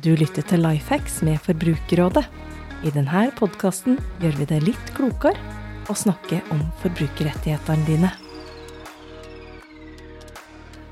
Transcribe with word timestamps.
Du 0.00 0.14
lytter 0.16 0.40
til 0.48 0.62
Lifehacks 0.64 1.18
med 1.20 1.36
Forbrukerrådet. 1.44 2.22
I 2.80 2.90
denne 2.94 3.26
podkasten 3.36 3.98
gjør 4.22 4.38
vi 4.38 4.46
det 4.48 4.60
litt 4.64 4.92
klokere 4.96 5.36
å 5.92 5.92
snakke 5.92 6.38
om 6.54 6.62
forbrukerrettighetene 6.80 7.84
dine. 7.84 8.08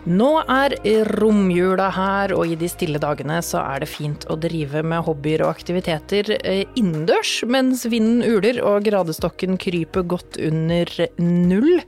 Nå 0.04 0.28
er 0.52 0.74
romjula 1.16 1.86
her, 1.96 2.34
og 2.36 2.52
i 2.52 2.58
de 2.60 2.68
stille 2.68 3.00
dagene 3.00 3.38
så 3.44 3.62
er 3.62 3.80
det 3.80 3.88
fint 3.88 4.26
å 4.28 4.36
drive 4.40 4.82
med 4.84 5.06
hobbyer 5.06 5.46
og 5.46 5.54
aktiviteter 5.54 6.34
eh, 6.36 6.66
innendørs, 6.76 7.38
mens 7.48 7.86
vinden 7.88 8.20
uler 8.20 8.60
og 8.60 8.84
gradestokken 8.84 9.56
kryper 9.60 10.04
godt 10.12 10.36
under 10.44 10.92
null. 11.24 11.80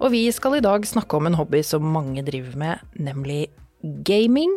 Og 0.00 0.16
vi 0.16 0.24
skal 0.32 0.56
i 0.56 0.64
dag 0.64 0.88
snakke 0.88 1.20
om 1.20 1.28
en 1.28 1.36
hobby 1.36 1.60
som 1.60 1.84
mange 1.92 2.24
driver 2.24 2.56
med, 2.64 2.88
nemlig 2.96 3.50
gaming. 3.84 4.52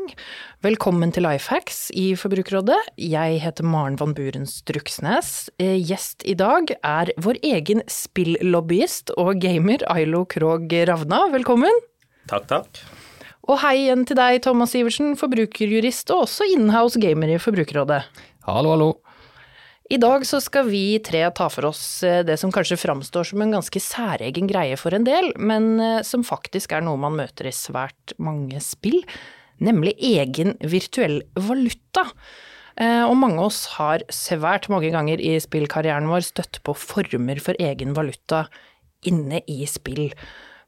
Velkommen 0.64 1.12
til 1.12 1.26
Lifehacks 1.28 1.90
i 1.98 2.14
Forbrukerrådet. 2.18 2.78
Jeg 3.02 3.42
heter 3.44 3.66
Maren 3.68 3.98
van 4.00 4.14
Buren 4.16 4.48
Struksnes. 4.48 5.50
Eh, 5.60 5.76
gjest 5.84 6.24
i 6.26 6.36
dag 6.38 6.72
er 6.80 7.12
vår 7.20 7.40
egen 7.44 7.84
spillobbyist 7.92 9.12
og 9.20 9.42
gamer 9.44 9.84
Ailo 9.92 10.24
Krog 10.26 10.72
Ravna. 10.72 11.26
Velkommen. 11.34 11.84
Takk, 12.32 12.48
takk. 12.48 12.82
Og 13.48 13.60
hei 13.64 13.76
igjen 13.86 14.08
til 14.08 14.20
deg, 14.20 14.42
Thomas 14.44 14.76
Iversen, 14.76 15.16
forbrukerjurist 15.20 16.12
og 16.16 16.26
også 16.26 16.48
inhouse 16.56 17.00
gamer 17.00 17.32
i 17.32 17.40
Forbrukerrådet. 17.40 18.02
Hallo, 18.48 18.76
hallo. 18.76 18.92
I 19.88 19.98
dag 20.02 20.26
så 20.28 20.42
skal 20.44 20.68
vi 20.68 21.00
tre 21.00 21.22
ta 21.32 21.46
for 21.52 21.70
oss 21.70 22.04
eh, 22.04 22.20
det 22.28 22.36
som 22.42 22.52
kanskje 22.52 22.80
framstår 22.82 23.30
som 23.30 23.44
en 23.44 23.54
ganske 23.56 23.80
særegen 23.80 24.50
greie 24.50 24.76
for 24.80 24.96
en 24.96 25.08
del, 25.08 25.32
men 25.40 25.78
eh, 25.80 26.02
som 26.04 26.26
faktisk 26.28 26.76
er 26.76 26.84
noe 26.84 27.00
man 27.00 27.16
møter 27.16 27.48
i 27.48 27.56
svært 27.56 28.12
mange 28.20 28.60
spill, 28.64 29.00
nemlig 29.64 29.96
egen 30.04 30.58
virtuell 30.60 31.22
valuta. 31.40 32.04
Eh, 32.76 33.04
og 33.08 33.16
mange 33.22 33.40
av 33.40 33.48
oss 33.48 33.62
har 33.78 34.04
svært 34.12 34.68
mange 34.74 34.92
ganger 34.92 35.24
i 35.24 35.38
spillkarrieren 35.42 36.12
vår 36.12 36.28
støtt 36.34 36.60
på 36.68 36.76
former 36.76 37.40
for 37.44 37.56
egen 37.56 37.96
valuta 37.96 38.44
inne 39.08 39.40
i 39.48 39.62
spill. 39.72 40.10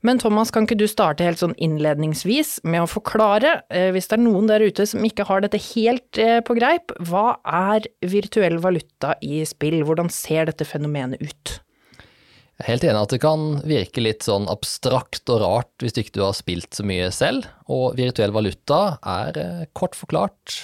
Men 0.05 0.19
Thomas, 0.21 0.51
kan 0.55 0.63
ikke 0.63 0.77
du 0.79 0.85
starte 0.87 1.25
helt 1.27 1.41
sånn 1.41 1.57
innledningsvis 1.59 2.61
med 2.63 2.85
å 2.85 2.87
forklare, 2.87 3.57
eh, 3.67 3.89
hvis 3.91 4.07
det 4.07 4.15
er 4.15 4.23
noen 4.23 4.47
der 4.47 4.63
ute 4.63 4.85
som 4.87 5.03
ikke 5.03 5.25
har 5.27 5.43
dette 5.43 5.59
helt 5.73 6.19
eh, 6.21 6.39
på 6.45 6.55
greip, 6.55 6.93
hva 7.09 7.33
er 7.43 7.87
virtuell 8.07 8.61
valuta 8.63 9.17
i 9.19 9.41
spill? 9.47 9.81
Hvordan 9.83 10.11
ser 10.13 10.47
dette 10.47 10.67
fenomenet 10.67 11.19
ut? 11.19 11.57
Jeg 11.99 12.63
er 12.63 12.71
helt 12.71 12.87
enig 12.87 13.01
at 13.01 13.11
det 13.15 13.21
kan 13.23 13.43
virke 13.67 14.03
litt 14.03 14.23
sånn 14.27 14.47
abstrakt 14.51 15.31
og 15.31 15.43
rart 15.43 15.83
hvis 15.83 15.99
ikke 15.99 16.15
du 16.15 16.23
har 16.23 16.35
spilt 16.35 16.75
så 16.75 16.83
mye 16.87 17.11
selv, 17.15 17.49
og 17.67 17.99
virtuell 17.99 18.35
valuta 18.35 18.81
er 19.03 19.39
eh, 19.39 19.65
kort 19.75 19.99
forklart 19.99 20.61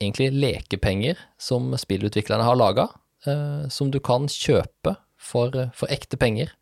egentlig 0.00 0.30
lekepenger 0.32 1.20
som 1.42 1.74
spillutviklerne 1.76 2.46
har 2.46 2.56
laga, 2.56 2.86
som 3.66 3.88
du 3.90 3.98
kan 3.98 4.28
kjøpe 4.30 4.92
for, 5.18 5.50
for 5.74 5.90
ekte 5.90 6.14
penger 6.16 6.52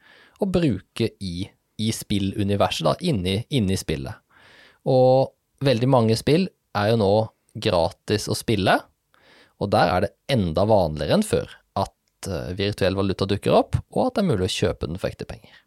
og 0.40 0.54
bruke 0.54 1.10
i 1.20 1.50
i 1.82 1.92
spilluniverset, 1.92 2.86
da, 2.86 2.94
inni, 3.00 3.40
inni 3.50 3.76
spillet. 3.78 4.16
Og 4.88 5.32
veldig 5.64 5.88
mange 5.90 6.16
spill 6.18 6.48
er 6.76 6.92
jo 6.92 7.00
nå 7.00 7.12
gratis 7.56 8.28
å 8.28 8.36
spille, 8.36 8.78
og 9.56 9.70
der 9.72 9.92
er 9.92 10.04
det 10.04 10.14
enda 10.32 10.66
vanligere 10.68 11.16
enn 11.16 11.24
før 11.24 11.48
at 11.80 12.28
uh, 12.28 12.50
virtuell 12.56 12.98
valuta 12.98 13.28
dukker 13.28 13.54
opp, 13.56 13.78
og 13.94 14.08
at 14.08 14.16
det 14.16 14.24
er 14.24 14.28
mulig 14.32 14.48
å 14.50 14.56
kjøpe 14.56 14.90
den 14.90 15.00
for 15.00 15.12
ekte 15.12 15.28
penger. 15.28 15.62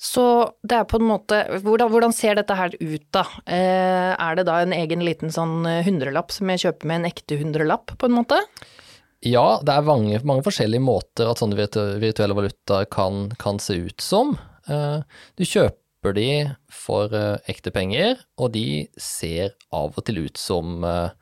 Så 0.00 0.24
det 0.66 0.76
er 0.76 0.86
på 0.90 0.98
en 0.98 1.06
måte 1.06 1.36
Hvordan, 1.62 1.88
hvordan 1.92 2.12
ser 2.12 2.34
dette 2.36 2.56
her 2.58 2.72
ut, 2.76 3.04
da? 3.14 3.22
Eh, 3.46 4.10
er 4.10 4.36
det 4.36 4.44
da 4.48 4.58
en 4.60 4.74
egen 4.74 5.04
liten 5.06 5.30
sånn 5.32 5.62
hundrelapp 5.86 6.34
som 6.34 6.50
jeg 6.50 6.64
kjøper 6.64 6.90
med 6.90 6.98
en 6.98 7.08
ekte 7.08 7.38
hundrelapp, 7.40 7.94
på 8.00 8.10
en 8.10 8.16
måte? 8.18 8.40
Ja, 9.24 9.60
det 9.64 9.72
er 9.72 9.86
mange, 9.86 10.18
mange 10.26 10.44
forskjellige 10.44 10.84
måter 10.84 11.30
at 11.30 11.40
sånne 11.40 11.56
virtuelle 11.56 12.36
valutaer 12.36 12.90
kan, 12.92 13.30
kan 13.40 13.62
se 13.62 13.78
ut 13.86 14.04
som. 14.04 14.34
Eh, 14.70 15.00
du 15.36 15.44
kjøper 15.44 16.16
de 16.16 16.28
for 16.72 17.12
eh, 17.16 17.36
ekte 17.50 17.72
penger, 17.74 18.18
og 18.40 18.54
de 18.56 18.86
ser 19.00 19.54
av 19.74 19.94
og 19.96 20.04
til 20.06 20.24
ut 20.26 20.40
som 20.40 20.84
eh, 20.88 21.12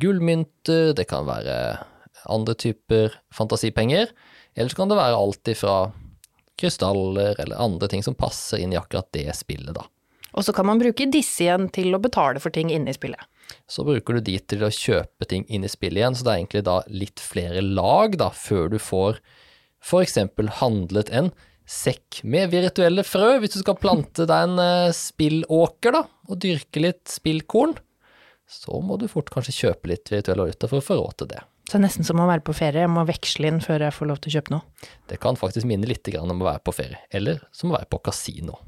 gullmynter, 0.00 0.94
det 0.96 1.08
kan 1.10 1.28
være 1.28 1.58
andre 2.32 2.54
typer 2.56 3.18
fantasipenger, 3.34 4.12
eller 4.54 4.72
så 4.72 4.80
kan 4.80 4.92
det 4.92 5.00
være 5.00 5.18
alt 5.18 5.52
ifra 5.52 5.76
krystaller 6.60 7.34
eller 7.42 7.60
andre 7.60 7.90
ting 7.90 8.04
som 8.06 8.16
passer 8.16 8.62
inn 8.62 8.72
i 8.72 8.78
akkurat 8.78 9.10
det 9.16 9.28
spillet, 9.36 9.74
da. 9.74 9.84
Og 10.34 10.42
så 10.46 10.54
kan 10.54 10.66
man 10.66 10.80
bruke 10.80 11.06
disse 11.10 11.44
igjen 11.44 11.68
til 11.74 11.94
å 11.94 12.02
betale 12.02 12.40
for 12.42 12.54
ting 12.54 12.72
inne 12.74 12.90
i 12.90 12.96
spillet. 12.96 13.20
Så 13.70 13.84
bruker 13.86 14.16
du 14.16 14.24
de 14.24 14.38
til 14.40 14.64
å 14.66 14.72
kjøpe 14.72 15.28
ting 15.30 15.44
inn 15.46 15.66
i 15.66 15.70
spillet 15.70 16.00
igjen, 16.00 16.16
så 16.16 16.26
det 16.26 16.32
er 16.32 16.40
egentlig 16.40 16.64
da 16.66 16.78
litt 16.90 17.22
flere 17.22 17.62
lag 17.62 18.16
da, 18.18 18.30
før 18.34 18.72
du 18.72 18.80
får 18.82 19.20
eksempel 20.00 20.50
handlet 20.62 21.12
en 21.14 21.30
sekk 21.64 22.20
med 22.28 22.52
virtuelle 22.52 23.04
frø, 23.06 23.38
hvis 23.40 23.56
du 23.56 23.62
skal 23.62 23.78
plante 23.80 24.26
deg 24.28 24.50
en 24.50 24.60
uh, 24.60 24.92
spillåker, 24.94 25.96
da, 25.96 26.04
og 26.28 26.40
dyrke 26.42 26.82
litt 26.84 27.08
spillkorn, 27.10 27.74
så 28.50 28.80
må 28.84 28.98
du 29.00 29.08
fort 29.08 29.32
kanskje 29.32 29.56
kjøpe 29.56 29.90
litt 29.94 30.12
virtuell 30.12 30.44
valuta 30.44 30.68
for 30.68 30.82
å 30.82 30.84
få 30.84 30.98
råd 31.00 31.18
til 31.22 31.32
det. 31.32 31.40
Så 31.64 31.78
det 31.78 31.80
er 31.80 31.86
nesten 31.86 32.04
som 32.04 32.20
å 32.20 32.28
være 32.28 32.44
på 32.44 32.52
ferie, 32.56 32.84
jeg 32.84 32.92
må 32.92 33.06
veksle 33.08 33.48
inn 33.48 33.62
før 33.64 33.86
jeg 33.86 33.96
får 33.96 34.10
lov 34.10 34.20
til 34.20 34.30
å 34.30 34.34
kjøpe 34.36 34.52
noe? 34.52 34.86
Det 35.08 35.16
kan 35.22 35.38
faktisk 35.40 35.68
minne 35.68 35.88
litt 35.88 36.12
om 36.20 36.36
å 36.36 36.50
være 36.50 36.60
på 36.60 36.74
ferie, 36.76 37.00
eller 37.08 37.40
som 37.56 37.72
å 37.72 37.78
være 37.78 37.88
på 37.88 38.02
kasino. 38.04 38.60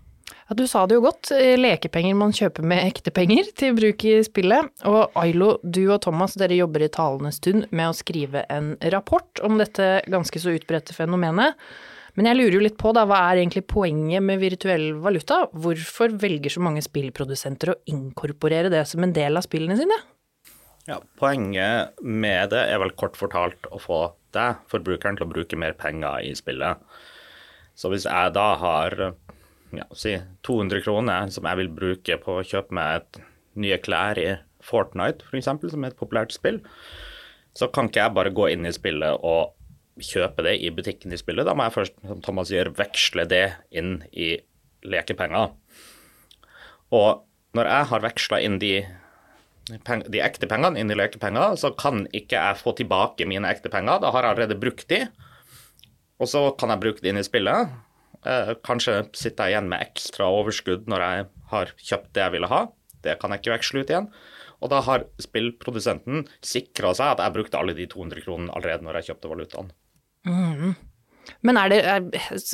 Ja, 0.47 0.55
du 0.55 0.63
sa 0.71 0.84
det 0.87 0.95
jo 0.95 1.03
godt, 1.03 1.33
eh, 1.34 1.59
lekepenger 1.59 2.15
man 2.15 2.33
kjøper 2.33 2.63
med 2.63 2.84
ekte 2.87 3.11
penger 3.11 3.51
til 3.59 3.75
bruk 3.75 4.05
i 4.07 4.15
spillet. 4.23 4.71
Og 4.87 5.11
Ailo, 5.19 5.57
du 5.63 5.83
og 5.91 6.01
Thomas, 6.07 6.39
dere 6.39 6.57
jobber 6.57 6.87
i 6.87 6.89
talende 6.89 7.33
stund 7.34 7.67
med 7.71 7.91
å 7.91 7.97
skrive 7.99 8.47
en 8.49 8.77
rapport 8.95 9.43
om 9.43 9.59
dette 9.59 10.07
ganske 10.07 10.41
så 10.41 10.55
utbredte 10.55 10.95
fenomenet. 10.95 11.59
Men 12.16 12.31
jeg 12.31 12.38
lurer 12.38 12.56
jo 12.56 12.65
litt 12.65 12.78
på, 12.81 12.94
da, 12.97 13.04
hva 13.09 13.19
er 13.28 13.43
egentlig 13.43 13.66
poenget 13.69 14.25
med 14.25 14.41
virtuell 14.41 14.87
valuta? 15.04 15.43
Hvorfor 15.53 16.15
velger 16.16 16.53
så 16.53 16.62
mange 16.65 16.81
spillprodusenter 16.84 17.75
å 17.75 17.81
inkorporere 17.93 18.71
det 18.72 18.87
som 18.88 19.04
en 19.04 19.12
del 19.16 19.37
av 19.37 19.44
spillene 19.44 19.77
sine? 19.77 19.99
Ja, 20.88 21.00
Poenget 21.19 22.00
med 22.00 22.54
det 22.54 22.62
er 22.71 22.81
vel 22.81 22.94
kort 22.97 23.19
fortalt 23.19 23.69
å 23.69 23.81
få 23.82 24.00
deg, 24.37 24.62
forbrukeren, 24.71 25.19
til 25.19 25.27
å 25.27 25.32
bruke 25.32 25.59
mer 25.60 25.77
penger 25.77 26.25
i 26.25 26.32
spillet. 26.38 26.81
Så 27.77 27.91
hvis 27.93 28.06
jeg 28.09 28.33
da 28.33 28.47
har 28.62 28.97
ja, 29.77 29.87
si 29.93 30.15
200 30.47 30.84
kroner 30.87 31.33
som 31.34 31.48
jeg 31.50 31.60
vil 31.60 31.72
bruke 31.75 32.16
på 32.22 32.38
å 32.38 32.47
kjøpe 32.47 32.77
meg 32.78 33.03
et 33.03 33.21
nye 33.60 33.81
klær 33.83 34.21
i 34.22 34.31
Fortnite, 34.65 35.27
f.eks., 35.28 35.50
som 35.50 35.84
er 35.84 35.93
et 35.93 35.98
populært 36.00 36.33
spill, 36.34 36.62
så 37.56 37.69
kan 37.72 37.91
ikke 37.91 38.03
jeg 38.06 38.16
bare 38.16 38.34
gå 38.37 38.48
inn 38.54 38.65
i 38.69 38.75
spillet 38.75 39.21
og 39.21 39.53
kjøpe 40.03 40.45
det 40.47 40.57
i 40.61 40.71
butikken 40.75 41.15
i 41.15 41.21
spillet. 41.21 41.47
Da 41.49 41.55
må 41.57 41.67
jeg 41.67 41.77
først, 41.77 41.97
som 42.05 42.21
Thomas 42.25 42.51
sier, 42.51 42.71
veksle 42.77 43.27
det 43.31 43.47
inn 43.71 43.99
i 44.12 44.34
lekepenger. 44.87 45.55
Og 46.95 47.25
når 47.57 47.71
jeg 47.73 47.89
har 47.91 48.05
veksla 48.05 48.41
inn 48.45 48.59
de, 48.62 48.75
de, 49.73 50.21
ekte 50.23 50.49
pengene 50.51 50.81
inn 50.81 50.93
i 50.93 50.99
lekepenger, 50.99 51.57
så 51.61 51.73
kan 51.79 52.05
ikke 52.15 52.39
jeg 52.39 52.61
få 52.61 52.77
tilbake 52.79 53.29
mine 53.29 53.49
ekte 53.51 53.73
penger. 53.73 54.03
Da 54.05 54.12
har 54.15 54.27
jeg 54.27 54.37
allerede 54.37 54.61
brukt 54.61 54.89
de, 54.93 55.07
og 56.21 56.31
så 56.31 56.49
kan 56.61 56.73
jeg 56.73 56.83
bruke 56.84 57.05
de 57.05 57.13
inn 57.13 57.21
i 57.21 57.27
spillet. 57.27 57.73
Eh, 58.27 58.55
kanskje 58.67 59.03
sitter 59.17 59.49
jeg 59.49 59.57
igjen 59.57 59.71
med 59.71 59.84
ekstra 59.84 60.28
overskudd 60.33 60.89
når 60.91 61.05
jeg 61.05 61.27
har 61.53 61.73
kjøpt 61.77 62.13
det 62.17 62.25
jeg 62.25 62.37
ville 62.37 62.51
ha. 62.53 62.63
Det 63.05 63.19
kan 63.21 63.33
jeg 63.33 63.43
ikke 63.43 63.57
veksle 63.57 63.83
ut 63.83 63.93
igjen. 63.93 64.09
Og 64.65 64.73
da 64.73 64.81
har 64.87 65.05
spillprodusenten 65.21 66.25
sikra 66.45 66.95
seg 66.97 67.15
at 67.15 67.23
jeg 67.23 67.37
brukte 67.37 67.61
alle 67.61 67.77
de 67.77 67.89
200 67.93 68.25
kronene 68.25 68.55
allerede 68.57 68.87
når 68.87 69.01
jeg 69.01 69.13
kjøpte 69.13 69.33
valutaen. 69.33 69.69
Mm. 70.27 70.75
Men 71.47 71.59
er 71.59 71.73
det 71.73 71.81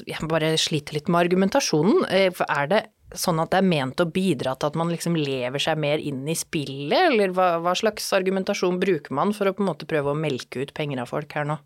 Jeg 0.07 0.29
bare 0.31 0.55
sliter 0.61 0.97
litt 0.97 1.11
med 1.13 1.27
argumentasjonen. 1.27 2.05
Eh, 2.13 2.43
er 2.49 2.69
det 2.71 2.83
sånn 3.19 3.41
at 3.43 3.53
det 3.53 3.61
er 3.61 3.69
ment 3.69 4.01
å 4.01 4.09
bidra 4.09 4.55
til 4.57 4.71
at 4.71 4.79
man 4.81 4.89
liksom 4.93 5.19
lever 5.19 5.61
seg 5.61 5.81
mer 5.81 6.01
inn 6.01 6.23
i 6.29 6.37
spillet, 6.39 7.11
eller 7.11 7.35
hva, 7.37 7.59
hva, 7.61 7.75
slags 7.77 8.07
argumentasjon 8.17 8.79
bruker 8.81 9.13
man 9.13 9.35
for 9.37 9.51
å 9.51 9.53
på 9.53 9.61
en 9.61 9.69
måte 9.69 9.89
prøve 9.89 10.15
å 10.15 10.17
melke 10.17 10.63
ut 10.63 10.73
penger 10.77 11.03
av 11.03 11.13
folk 11.13 11.37
her 11.37 11.45
nå? 11.51 11.59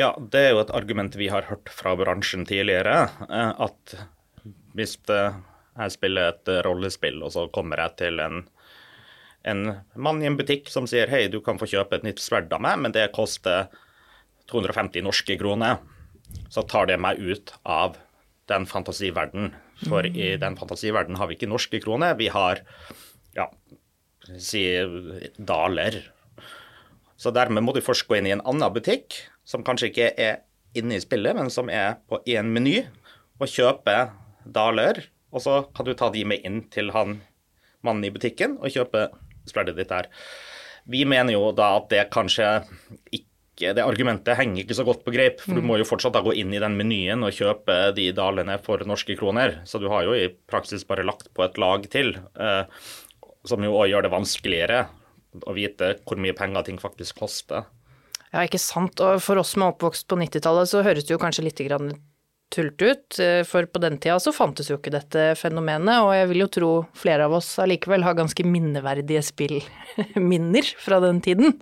Ja, 0.00 0.14
det 0.16 0.40
er 0.40 0.54
jo 0.54 0.62
et 0.62 0.72
argument 0.74 1.18
vi 1.20 1.28
har 1.30 1.44
hørt 1.50 1.68
fra 1.68 1.92
bransjen 2.00 2.48
tidligere, 2.48 3.04
eh, 3.28 3.52
at 3.66 3.96
hvis 4.74 4.96
jeg 5.04 5.92
spiller 5.94 6.32
et 6.32 6.50
rollespill, 6.64 7.20
og 7.22 7.36
så 7.36 7.44
kommer 7.52 7.84
jeg 7.84 7.98
til 8.00 8.24
en, 8.24 8.40
en 9.44 9.62
mann 9.94 10.24
i 10.24 10.30
en 10.30 10.40
butikk 10.40 10.72
som 10.72 10.88
sier 10.90 11.12
hei, 11.12 11.26
du 11.28 11.42
kan 11.44 11.60
få 11.60 11.68
kjøpe 11.70 12.00
et 12.00 12.08
nytt 12.08 12.24
sverd 12.24 12.52
av 12.56 12.64
meg, 12.64 12.80
men 12.80 12.96
det 12.96 13.10
koster 13.14 13.68
250 14.50 15.04
norske 15.06 15.36
kroner, 15.40 15.78
så 16.52 16.64
tar 16.68 16.88
det 16.90 16.98
meg 17.00 17.20
ut 17.20 17.54
av 17.62 17.98
den 18.50 18.66
fantasiverdenen. 18.68 19.54
For 19.88 20.06
i 20.06 20.34
den 20.40 20.56
fantasiverdenen 20.58 21.18
har 21.18 21.28
vi 21.28 21.38
ikke 21.38 21.50
norske 21.50 21.80
kroner, 21.82 22.16
vi 22.18 22.28
har 22.32 22.62
ja, 23.36 23.48
si 24.38 24.64
daler. 25.38 26.00
Så 27.16 27.32
dermed 27.34 27.64
må 27.64 27.74
du 27.74 27.82
først 27.84 28.06
gå 28.08 28.18
inn 28.18 28.28
i 28.28 28.34
en 28.34 28.44
annen 28.44 28.74
butikk, 28.74 29.16
som 29.44 29.64
kanskje 29.66 29.90
ikke 29.90 30.12
er 30.20 30.42
inne 30.76 30.98
i 30.98 31.02
spillet, 31.02 31.36
men 31.36 31.50
som 31.52 31.70
er 31.70 31.98
på 32.10 32.20
én 32.30 32.50
meny, 32.54 32.82
og 33.40 33.50
kjøpe 33.50 33.96
daler. 34.44 35.02
Og 35.34 35.42
så 35.42 35.62
kan 35.74 35.86
du 35.86 35.94
ta 35.98 36.10
de 36.14 36.24
med 36.28 36.44
inn 36.46 36.62
til 36.72 36.92
han 36.94 37.18
mannen 37.84 38.06
i 38.06 38.12
butikken 38.14 38.56
og 38.60 38.72
kjøpe 38.72 39.08
spreddet 39.48 39.76
ditt 39.78 39.90
der. 39.92 40.08
Vi 40.88 41.04
mener 41.08 41.34
jo 41.34 41.50
da 41.56 41.74
at 41.78 41.90
det 41.92 42.06
kanskje 42.12 42.48
ikke 43.10 43.33
det 43.54 43.84
argumentet 43.84 44.38
henger 44.38 44.64
ikke 44.64 44.76
så 44.76 44.86
godt 44.86 45.04
på 45.06 45.12
greip. 45.14 45.38
For 45.42 45.54
du 45.54 45.62
må 45.64 45.78
jo 45.78 45.86
fortsatt 45.86 46.16
da 46.16 46.22
gå 46.24 46.34
inn 46.40 46.54
i 46.54 46.62
den 46.62 46.76
menyen 46.78 47.22
og 47.26 47.34
kjøpe 47.36 47.92
de 47.96 48.08
dalene 48.16 48.58
for 48.62 48.82
norske 48.88 49.16
kroner. 49.18 49.60
Så 49.68 49.78
du 49.82 49.86
har 49.92 50.06
jo 50.06 50.16
i 50.16 50.26
praksis 50.50 50.86
bare 50.88 51.06
lagt 51.06 51.30
på 51.34 51.46
et 51.46 51.60
lag 51.62 51.86
til, 51.92 52.16
eh, 52.34 52.64
som 53.46 53.64
jo 53.64 53.76
òg 53.78 53.92
gjør 53.92 54.06
det 54.06 54.14
vanskeligere 54.14 54.80
å 55.46 55.54
vite 55.54 55.96
hvor 56.06 56.20
mye 56.20 56.34
penger 56.36 56.66
ting 56.66 56.80
faktisk 56.82 57.22
koster. 57.22 57.66
Ja, 58.32 58.42
ikke 58.42 58.58
sant. 58.58 58.98
Og 58.98 59.22
for 59.22 59.38
oss 59.38 59.54
som 59.54 59.62
er 59.62 59.74
oppvokst 59.74 60.08
på 60.10 60.18
90-tallet, 60.18 60.70
så 60.70 60.82
høres 60.82 61.06
det 61.06 61.14
jo 61.14 61.22
kanskje 61.22 61.46
litt 61.46 61.62
grann 61.62 61.94
tullete 62.54 62.90
ut, 62.90 63.18
eh, 63.18 63.42
for 63.46 63.66
på 63.66 63.80
den 63.82 63.98
tida 63.98 64.18
så 64.22 64.32
fantes 64.34 64.70
jo 64.70 64.78
ikke 64.78 64.92
dette 64.94 65.32
fenomenet, 65.38 66.04
og 66.04 66.12
jeg 66.14 66.30
vil 66.30 66.44
jo 66.44 66.50
tro 66.58 66.70
flere 66.98 67.26
av 67.26 67.34
oss 67.38 67.54
allikevel 67.62 68.04
har 68.06 68.16
ganske 68.18 68.46
minneverdige 68.46 69.22
spillminner 69.26 70.70
fra 70.78 71.00
den 71.02 71.20
tiden. 71.24 71.58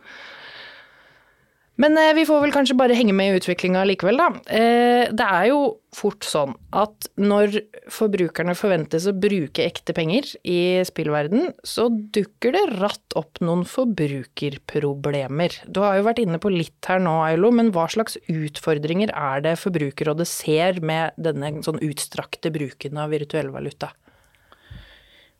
Men 1.80 1.96
eh, 1.96 2.12
vi 2.12 2.26
får 2.28 2.42
vel 2.42 2.52
kanskje 2.52 2.76
bare 2.76 2.96
henge 2.96 3.14
med 3.16 3.32
i 3.32 3.38
utviklinga 3.40 3.84
likevel, 3.88 4.18
da. 4.20 4.26
Eh, 4.52 5.08
det 5.08 5.24
er 5.24 5.46
jo 5.48 5.60
fort 5.96 6.24
sånn 6.26 6.52
at 6.76 7.08
når 7.20 7.56
forbrukerne 7.92 8.54
forventes 8.56 9.06
å 9.08 9.14
bruke 9.16 9.64
ekte 9.64 9.94
penger 9.96 10.28
i 10.44 10.82
spillverden, 10.88 11.48
så 11.64 11.88
dukker 11.88 12.54
det 12.56 12.62
ratt 12.76 13.16
opp 13.16 13.40
noen 13.44 13.64
forbrukerproblemer. 13.68 15.58
Du 15.64 15.80
har 15.84 15.96
jo 15.98 16.06
vært 16.10 16.22
inne 16.24 16.40
på 16.42 16.52
litt 16.52 16.90
her 16.90 17.00
nå, 17.02 17.16
Ailo, 17.24 17.52
men 17.56 17.72
hva 17.72 17.88
slags 17.92 18.20
utfordringer 18.28 19.12
er 19.16 19.44
det 19.44 19.58
Forbrukerrådet 19.62 20.28
ser 20.28 20.80
med 20.84 21.16
denne 21.20 21.54
sånn 21.64 21.80
utstrakte 21.84 22.52
bruken 22.52 23.00
av 23.00 23.12
virtuell 23.12 23.52
valuta? 23.54 23.94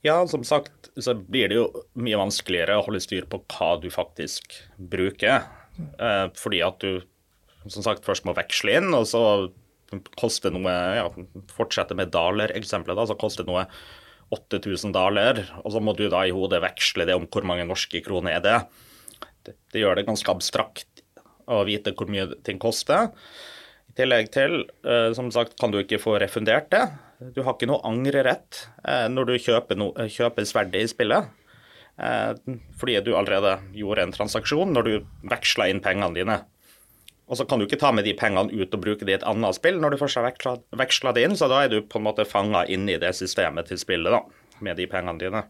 Ja, 0.03 0.25
som 0.27 0.43
sagt 0.43 0.91
så 0.99 1.15
blir 1.15 1.49
det 1.49 1.61
jo 1.61 1.67
mye 1.95 2.19
vanskeligere 2.19 2.81
å 2.81 2.87
holde 2.89 3.01
styr 3.05 3.29
på 3.31 3.39
hva 3.53 3.77
du 3.81 3.87
faktisk 3.93 4.57
bruker. 4.77 5.45
Eh, 5.99 6.29
fordi 6.39 6.63
at 6.67 6.83
du 6.83 7.03
som 7.71 7.85
sagt 7.85 8.07
først 8.07 8.27
må 8.27 8.35
veksle 8.35 8.79
inn, 8.81 8.91
og 8.97 9.07
så 9.07 9.23
koster 10.19 10.55
noe 10.55 10.73
ja, 10.97 11.05
Fortsette 11.53 11.97
med 11.99 12.13
daler-eksempelet, 12.15 12.97
da, 12.99 13.05
så 13.07 13.19
koster 13.19 13.47
noe 13.47 13.67
8000 14.33 14.95
daler. 14.95 15.45
Og 15.63 15.75
så 15.75 15.83
må 15.85 15.95
du 15.97 16.07
da 16.11 16.25
i 16.27 16.35
hodet 16.35 16.63
veksle 16.65 17.07
det 17.09 17.17
om 17.19 17.29
hvor 17.29 17.47
mange 17.49 17.67
norske 17.69 18.03
kroner 18.05 18.39
er 18.39 18.45
det. 18.45 18.59
Det, 19.47 19.57
det 19.75 19.83
gjør 19.83 19.99
det 19.99 20.09
ganske 20.09 20.33
abstrakt 20.33 21.03
å 21.51 21.63
vite 21.69 21.95
hvor 21.99 22.11
mye 22.11 22.31
ting 22.47 22.61
koster. 22.63 23.11
I 23.93 23.97
tillegg 23.99 24.31
til, 24.33 24.63
eh, 24.89 25.11
som 25.17 25.29
sagt, 25.35 25.59
kan 25.61 25.75
du 25.75 25.83
ikke 25.83 26.01
få 26.01 26.17
refundert 26.23 26.71
det. 26.73 26.87
Du 27.37 27.43
har 27.45 27.55
ikke 27.55 27.69
noe 27.69 27.85
angrerett 27.87 28.65
eh, 28.89 29.07
når 29.13 29.29
du 29.29 29.35
kjøper, 29.37 29.79
no, 29.79 29.93
kjøper 29.93 30.49
sverdet 30.49 30.87
i 30.87 30.91
spillet. 30.91 31.29
Eh, 32.01 32.33
fordi 32.81 33.01
du 33.05 33.13
allerede 33.17 33.59
gjorde 33.77 34.07
en 34.07 34.15
transaksjon 34.15 34.73
når 34.73 34.89
du 34.89 34.95
veksla 35.29 35.69
inn 35.71 35.83
pengene 35.85 36.15
dine. 36.17 36.39
Og 37.31 37.39
så 37.39 37.47
kan 37.49 37.61
du 37.61 37.67
ikke 37.67 37.81
ta 37.81 37.93
med 37.95 38.05
de 38.05 38.15
pengene 38.19 38.53
ut 38.53 38.75
og 38.75 38.83
bruke 38.83 39.07
det 39.07 39.15
i 39.15 39.19
et 39.21 39.27
annet 39.29 39.57
spill 39.57 39.79
når 39.81 39.95
du 39.95 40.01
først 40.01 40.19
har 40.21 40.57
veksla 40.77 41.13
det 41.17 41.27
inn, 41.27 41.37
så 41.39 41.49
da 41.49 41.63
er 41.65 41.71
du 41.73 41.79
på 41.81 42.01
en 42.01 42.09
måte 42.09 42.27
fanga 42.29 42.65
inn 42.69 42.89
i 42.91 42.99
det 43.01 43.13
systemet 43.17 43.71
til 43.71 43.81
spillet 43.81 44.13
da, 44.13 44.25
med 44.61 44.77
de 44.81 44.89
pengene 44.91 45.21
dine. 45.21 45.45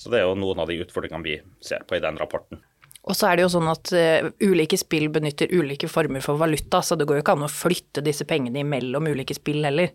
Så 0.00 0.10
det 0.10 0.20
er 0.20 0.28
jo 0.28 0.38
noen 0.38 0.62
av 0.62 0.70
de 0.70 0.78
utfordringene 0.82 1.26
vi 1.26 1.34
ser 1.64 1.84
på 1.88 1.98
i 1.98 2.02
den 2.02 2.16
rapporten. 2.20 2.62
Og 3.04 3.12
så 3.18 3.28
er 3.28 3.36
det 3.36 3.44
jo 3.44 3.50
sånn 3.52 3.68
at 3.68 3.90
uh, 3.92 4.30
ulike 4.40 4.78
spill 4.80 5.10
benytter 5.12 5.50
ulike 5.52 5.90
former 5.92 6.24
for 6.24 6.40
valuta, 6.40 6.80
så 6.80 6.96
det 6.96 7.04
går 7.08 7.18
jo 7.18 7.24
ikke 7.24 7.34
an 7.36 7.44
å 7.44 7.52
flytte 7.52 8.04
disse 8.04 8.24
pengene 8.28 8.62
imellom 8.64 9.10
ulike 9.12 9.36
spill 9.36 9.60
heller. 9.66 9.92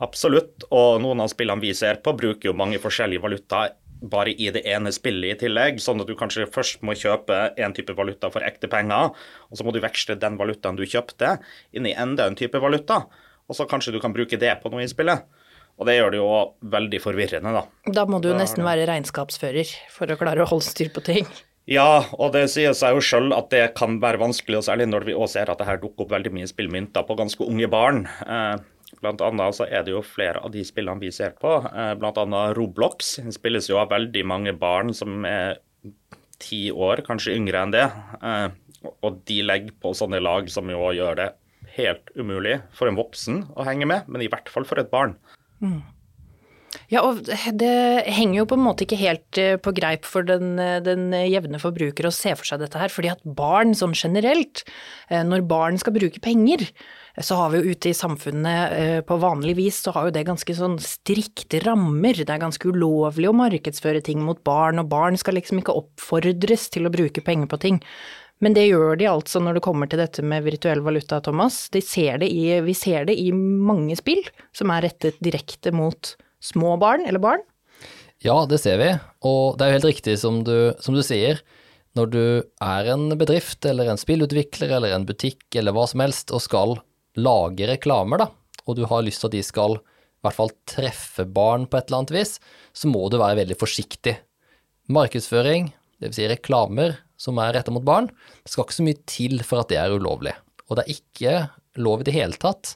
Absolutt, 0.00 0.64
og 0.72 1.02
noen 1.04 1.20
av 1.20 1.28
spillene 1.28 1.60
vi 1.60 1.74
ser 1.76 2.00
på, 2.00 2.14
bruker 2.16 2.48
jo 2.48 2.56
mange 2.56 2.80
forskjellige 2.80 3.20
valutaer 3.20 3.74
bare 4.00 4.32
i 4.32 4.48
det 4.54 4.62
ene 4.68 4.92
spillet 4.94 5.34
i 5.34 5.40
tillegg, 5.44 5.80
sånn 5.82 6.00
at 6.00 6.08
du 6.08 6.14
kanskje 6.18 6.48
først 6.50 6.84
må 6.86 6.96
kjøpe 6.98 7.40
en 7.60 7.74
type 7.76 7.94
valuta 7.96 8.30
for 8.32 8.44
ekte 8.46 8.70
penger, 8.72 9.12
og 9.50 9.58
så 9.58 9.66
må 9.66 9.74
du 9.76 9.82
veksle 9.84 10.16
den 10.20 10.38
valutaen 10.40 10.78
du 10.78 10.86
kjøpte, 10.88 11.36
inn 11.76 11.88
i 11.88 11.96
enda 11.96 12.28
en 12.30 12.38
type 12.38 12.60
valuta, 12.62 13.04
og 13.50 13.58
så 13.58 13.68
kanskje 13.68 13.92
du 13.96 14.00
kan 14.02 14.14
bruke 14.16 14.38
det 14.40 14.54
på 14.62 14.72
noe 14.72 14.86
i 14.86 14.90
spillet. 14.90 15.26
Og 15.80 15.86
det 15.88 15.94
gjør 15.96 16.10
det 16.12 16.18
jo 16.20 16.32
veldig 16.72 16.98
forvirrende, 17.00 17.52
da. 17.56 17.62
Da 17.88 18.04
må 18.04 18.18
du 18.20 18.28
jo 18.28 18.36
nesten 18.36 18.66
være 18.66 18.84
regnskapsfører 18.90 19.70
for 19.92 20.12
å 20.12 20.18
klare 20.20 20.44
å 20.44 20.50
holde 20.50 20.68
styr 20.68 20.90
på 20.92 21.00
ting. 21.06 21.28
Ja, 21.70 22.02
og 22.18 22.34
det 22.34 22.48
sier 22.52 22.74
seg 22.76 22.96
jo 22.96 23.04
sjøl 23.04 23.30
at 23.36 23.48
det 23.52 23.62
kan 23.78 23.96
være 24.02 24.20
vanskelig, 24.20 24.58
og 24.58 24.66
særlig 24.66 24.88
når 24.90 25.06
vi 25.08 25.14
også 25.16 25.38
ser 25.38 25.52
at 25.52 25.60
det 25.60 25.68
her 25.68 25.80
dukker 25.80 26.04
opp 26.04 26.12
veldig 26.12 26.32
mye 26.34 26.48
spillmynter 26.50 27.06
på 27.06 27.16
ganske 27.16 27.46
unge 27.46 27.68
barn. 27.72 28.02
Eh, 29.00 29.02
Blant 29.02 29.20
annet 29.24 29.56
så 29.56 29.66
er 29.66 29.84
det 29.84 29.94
jo 29.94 30.02
flere 30.04 30.42
av 30.44 30.52
de 30.52 30.64
spillene 30.64 31.00
vi 31.00 31.10
ser 31.10 31.32
på, 31.40 31.60
bl.a. 31.62 31.94
blant 31.96 32.18
annet 32.20 32.56
Roblox. 32.56 33.18
Spilles 33.32 33.68
jo 33.70 33.78
av 33.80 33.90
veldig 33.90 34.24
mange 34.28 34.52
barn 34.52 34.92
som 34.94 35.24
er 35.24 35.60
ti 36.40 36.70
år, 36.72 37.04
kanskje 37.06 37.36
yngre 37.36 37.62
enn 37.62 37.72
det. 37.74 37.86
Eh, 38.22 38.48
og 39.04 39.22
de 39.28 39.42
legger 39.44 39.76
på 39.80 39.92
sånne 39.96 40.20
lag 40.20 40.48
som 40.52 40.68
jo 40.72 40.90
gjør 40.96 41.16
det 41.18 41.30
helt 41.76 42.10
umulig 42.16 42.58
for 42.74 42.90
en 42.90 42.98
voksen 42.98 43.44
å 43.54 43.64
henge 43.64 43.86
med, 43.88 44.08
men 44.08 44.24
i 44.24 44.28
hvert 44.28 44.48
fall 44.50 44.66
for 44.68 44.80
et 44.80 44.90
barn. 44.92 45.16
Mm. 45.60 45.82
Ja, 46.90 47.02
og 47.02 47.26
det 47.26 47.74
henger 48.06 48.40
jo 48.40 48.46
på 48.52 48.56
en 48.56 48.62
måte 48.62 48.84
ikke 48.86 48.98
helt 49.00 49.38
eh, 49.40 49.56
på 49.60 49.72
greip 49.74 50.06
for 50.06 50.26
den, 50.26 50.54
den, 50.84 51.10
jevne 51.26 51.60
forbruker 51.62 52.06
å 52.06 52.14
se 52.14 52.32
for 52.38 52.46
seg 52.46 52.62
dette 52.62 52.78
her, 52.78 52.92
fordi 52.92 53.10
at 53.12 53.24
barn 53.24 53.74
sånn 53.76 53.96
generelt, 53.96 54.64
når 55.10 55.44
barn 55.50 55.80
skal 55.82 55.96
bruke 55.96 56.22
penger, 56.22 56.68
så 57.18 57.34
har 57.34 57.50
vi 57.50 57.60
jo 57.60 57.74
ute 57.74 57.90
i 57.90 57.96
samfunnet 57.96 58.74
eh, 58.76 59.00
på 59.06 59.18
vanlig 59.20 59.56
vis 59.58 59.80
så 59.82 59.94
har 59.96 60.06
jo 60.06 60.14
det 60.14 60.26
ganske 60.28 60.54
sånn 60.54 60.78
strikte 60.82 61.58
rammer. 61.64 62.14
Det 62.14 62.30
er 62.30 62.42
ganske 62.42 62.70
ulovlig 62.70 63.30
å 63.30 63.36
markedsføre 63.36 64.02
ting 64.06 64.22
mot 64.24 64.38
barn, 64.46 64.78
og 64.82 64.90
barn 64.92 65.18
skal 65.20 65.38
liksom 65.38 65.60
ikke 65.60 65.76
oppfordres 65.82 66.68
til 66.74 66.86
å 66.86 66.94
bruke 66.94 67.24
penger 67.26 67.50
på 67.50 67.60
ting. 67.66 67.80
Men 68.40 68.54
det 68.56 68.70
gjør 68.70 68.96
de 68.96 69.10
altså 69.10 69.42
når 69.42 69.58
det 69.58 69.64
kommer 69.66 69.90
til 69.90 70.00
dette 70.00 70.24
med 70.24 70.46
virtuell 70.46 70.80
valuta, 70.84 71.18
Thomas. 71.20 71.66
De 71.74 71.82
ser 71.84 72.22
i, 72.24 72.44
vi 72.64 72.74
ser 72.76 73.10
det 73.10 73.18
i 73.20 73.28
mange 73.34 73.98
spill 74.00 74.22
som 74.56 74.72
er 74.72 74.86
rettet 74.86 75.18
direkte 75.20 75.74
mot 75.76 76.14
små 76.40 76.78
barn 76.80 77.04
eller 77.04 77.20
barn. 77.20 77.44
Ja, 78.24 78.44
det 78.48 78.60
ser 78.60 78.76
vi, 78.80 78.92
og 79.24 79.56
det 79.56 79.64
er 79.64 79.70
jo 79.70 79.78
helt 79.78 79.90
riktig 79.90 80.18
som 80.20 80.42
du, 80.44 80.72
som 80.80 80.96
du 80.96 81.02
sier. 81.04 81.40
Når 81.96 82.10
du 82.12 82.24
er 82.62 82.88
en 82.92 83.08
bedrift 83.18 83.66
eller 83.66 83.88
en 83.90 84.00
spillutvikler 84.00 84.76
eller 84.76 84.94
en 84.94 85.06
butikk 85.08 85.56
eller 85.58 85.74
hva 85.74 85.86
som 85.90 86.04
helst 86.04 86.30
og 86.32 86.44
skal 86.44 86.76
lager 87.18 87.72
reklamer, 87.74 88.22
da, 88.22 88.28
og 88.66 88.76
du 88.78 88.84
har 88.86 89.02
lyst 89.02 89.22
til 89.22 89.30
at 89.30 89.36
de 89.36 89.42
skal 89.46 89.78
i 89.80 90.26
hvert 90.26 90.36
fall 90.36 90.52
treffe 90.68 91.24
barn 91.24 91.64
på 91.66 91.78
et 91.78 91.88
eller 91.88 92.02
annet 92.02 92.14
vis, 92.14 92.34
så 92.76 92.90
må 92.90 93.06
du 93.08 93.16
være 93.20 93.40
veldig 93.40 93.56
forsiktig. 93.58 94.18
Markedsføring, 94.92 95.70
dvs. 96.02 96.18
Si 96.18 96.28
reklamer 96.28 96.98
som 97.20 97.40
er 97.40 97.54
retta 97.56 97.72
mot 97.72 97.84
barn, 97.84 98.10
det 98.44 98.52
skal 98.52 98.66
ikke 98.66 98.78
så 98.78 98.86
mye 98.86 99.00
til 99.08 99.40
for 99.46 99.62
at 99.62 99.72
det 99.72 99.80
er 99.80 99.94
ulovlig. 99.96 100.34
Og 100.68 100.76
det 100.76 100.84
er 100.84 100.94
ikke 100.94 101.34
lov 101.80 102.02
i 102.02 102.08
det 102.08 102.16
hele 102.16 102.36
tatt 102.40 102.74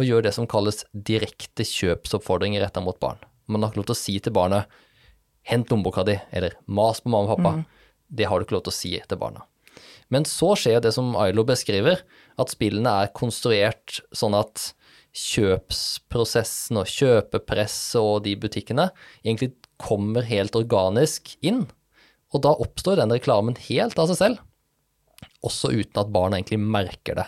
å 0.00 0.06
gjøre 0.06 0.28
det 0.28 0.34
som 0.36 0.48
kalles 0.48 0.84
direkte 0.92 1.66
kjøpsoppfordringer 1.66 2.64
retta 2.64 2.82
mot 2.84 2.96
barn. 3.02 3.20
Man 3.50 3.64
har 3.64 3.72
ikke 3.72 3.82
lov 3.82 3.90
til 3.90 3.98
å 3.98 4.04
si 4.04 4.16
til 4.18 4.32
barnet 4.32 4.80
'hent 5.42 5.70
lommeboka 5.70 6.04
di', 6.04 6.20
eller 6.32 6.54
'mas 6.68 7.00
på 7.00 7.10
mamma 7.10 7.32
og 7.32 7.38
pappa'. 7.38 7.56
Mm. 7.58 7.66
Det 8.10 8.24
har 8.24 8.38
du 8.38 8.44
ikke 8.44 8.56
lov 8.56 8.64
til 8.64 8.72
å 8.72 8.80
si 8.80 9.02
til 9.08 9.18
barna. 9.18 9.42
Men 10.10 10.26
så 10.26 10.52
skjer 10.58 10.82
det 10.82 10.92
som 10.96 11.14
Ailo 11.18 11.44
beskriver, 11.46 12.02
at 12.40 12.52
spillene 12.52 12.92
er 13.04 13.14
konstruert 13.16 14.00
sånn 14.16 14.34
at 14.38 14.72
kjøpsprosessen 15.16 16.78
og 16.78 16.90
kjøpepresset 16.90 17.98
og 17.98 18.22
de 18.26 18.36
butikkene 18.38 18.90
egentlig 19.24 19.52
kommer 19.80 20.26
helt 20.26 20.58
organisk 20.58 21.34
inn. 21.42 21.64
Og 22.30 22.44
da 22.46 22.54
oppstår 22.62 23.00
den 23.00 23.14
reklamen 23.14 23.58
helt 23.66 23.98
av 23.98 24.10
seg 24.10 24.20
selv, 24.20 24.42
også 25.46 25.72
uten 25.74 26.02
at 26.02 26.12
barna 26.14 26.38
egentlig 26.38 26.60
merker 26.62 27.18
det. 27.18 27.26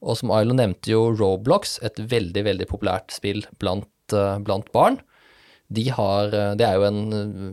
Og 0.00 0.16
som 0.16 0.32
Ailo 0.32 0.56
nevnte 0.56 0.92
jo 0.94 1.10
Roblox, 1.12 1.76
et 1.84 1.98
veldig, 2.00 2.44
veldig 2.46 2.68
populært 2.70 3.12
spill 3.12 3.42
blant, 3.60 3.90
uh, 4.16 4.40
blant 4.40 4.70
barn 4.72 5.00
de 5.70 5.86
har 5.94 6.34
eh, 6.34 6.52
Det 6.58 6.66
er 6.66 6.78
jo 6.78 6.86
en, 6.88 7.00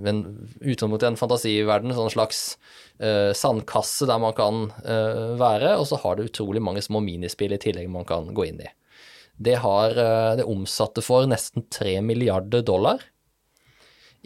en 0.10 0.22
utgangspunkt 0.58 1.06
en 1.06 1.20
fantasiverden, 1.20 1.94
sånn 1.94 2.14
slags 2.14 2.42
uh, 2.98 3.30
sandkasse 3.38 4.08
der 4.10 4.22
man 4.22 4.34
kan 4.38 4.72
uh, 4.82 5.38
være, 5.38 5.76
og 5.78 5.86
så 5.90 6.00
har 6.02 6.18
det 6.18 6.32
utrolig 6.32 6.64
mange 6.66 6.82
små 6.86 7.02
minispill 7.06 7.54
i 7.54 7.62
tillegg 7.62 7.92
man 7.94 8.08
kan 8.10 8.32
gå 8.34 8.48
inn 8.50 8.64
i. 8.66 8.72
Det 9.38 9.60
har 9.62 9.94
uh, 9.94 10.34
det 10.40 10.48
omsatte 10.50 11.04
for 11.06 11.30
nesten 11.30 11.68
3 11.70 12.00
milliarder 12.06 12.66
dollar 12.66 13.06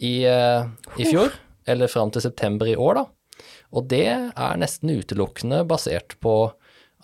i, 0.02 0.24
i 0.24 1.04
fjor, 1.04 1.34
eller 1.68 1.90
fram 1.92 2.10
til 2.10 2.24
september 2.24 2.66
i 2.66 2.78
år, 2.80 2.96
da. 2.96 3.44
Og 3.76 3.84
det 3.92 4.06
er 4.08 4.58
nesten 4.58 4.90
utelukkende 4.90 5.60
basert 5.68 6.16
på 6.24 6.34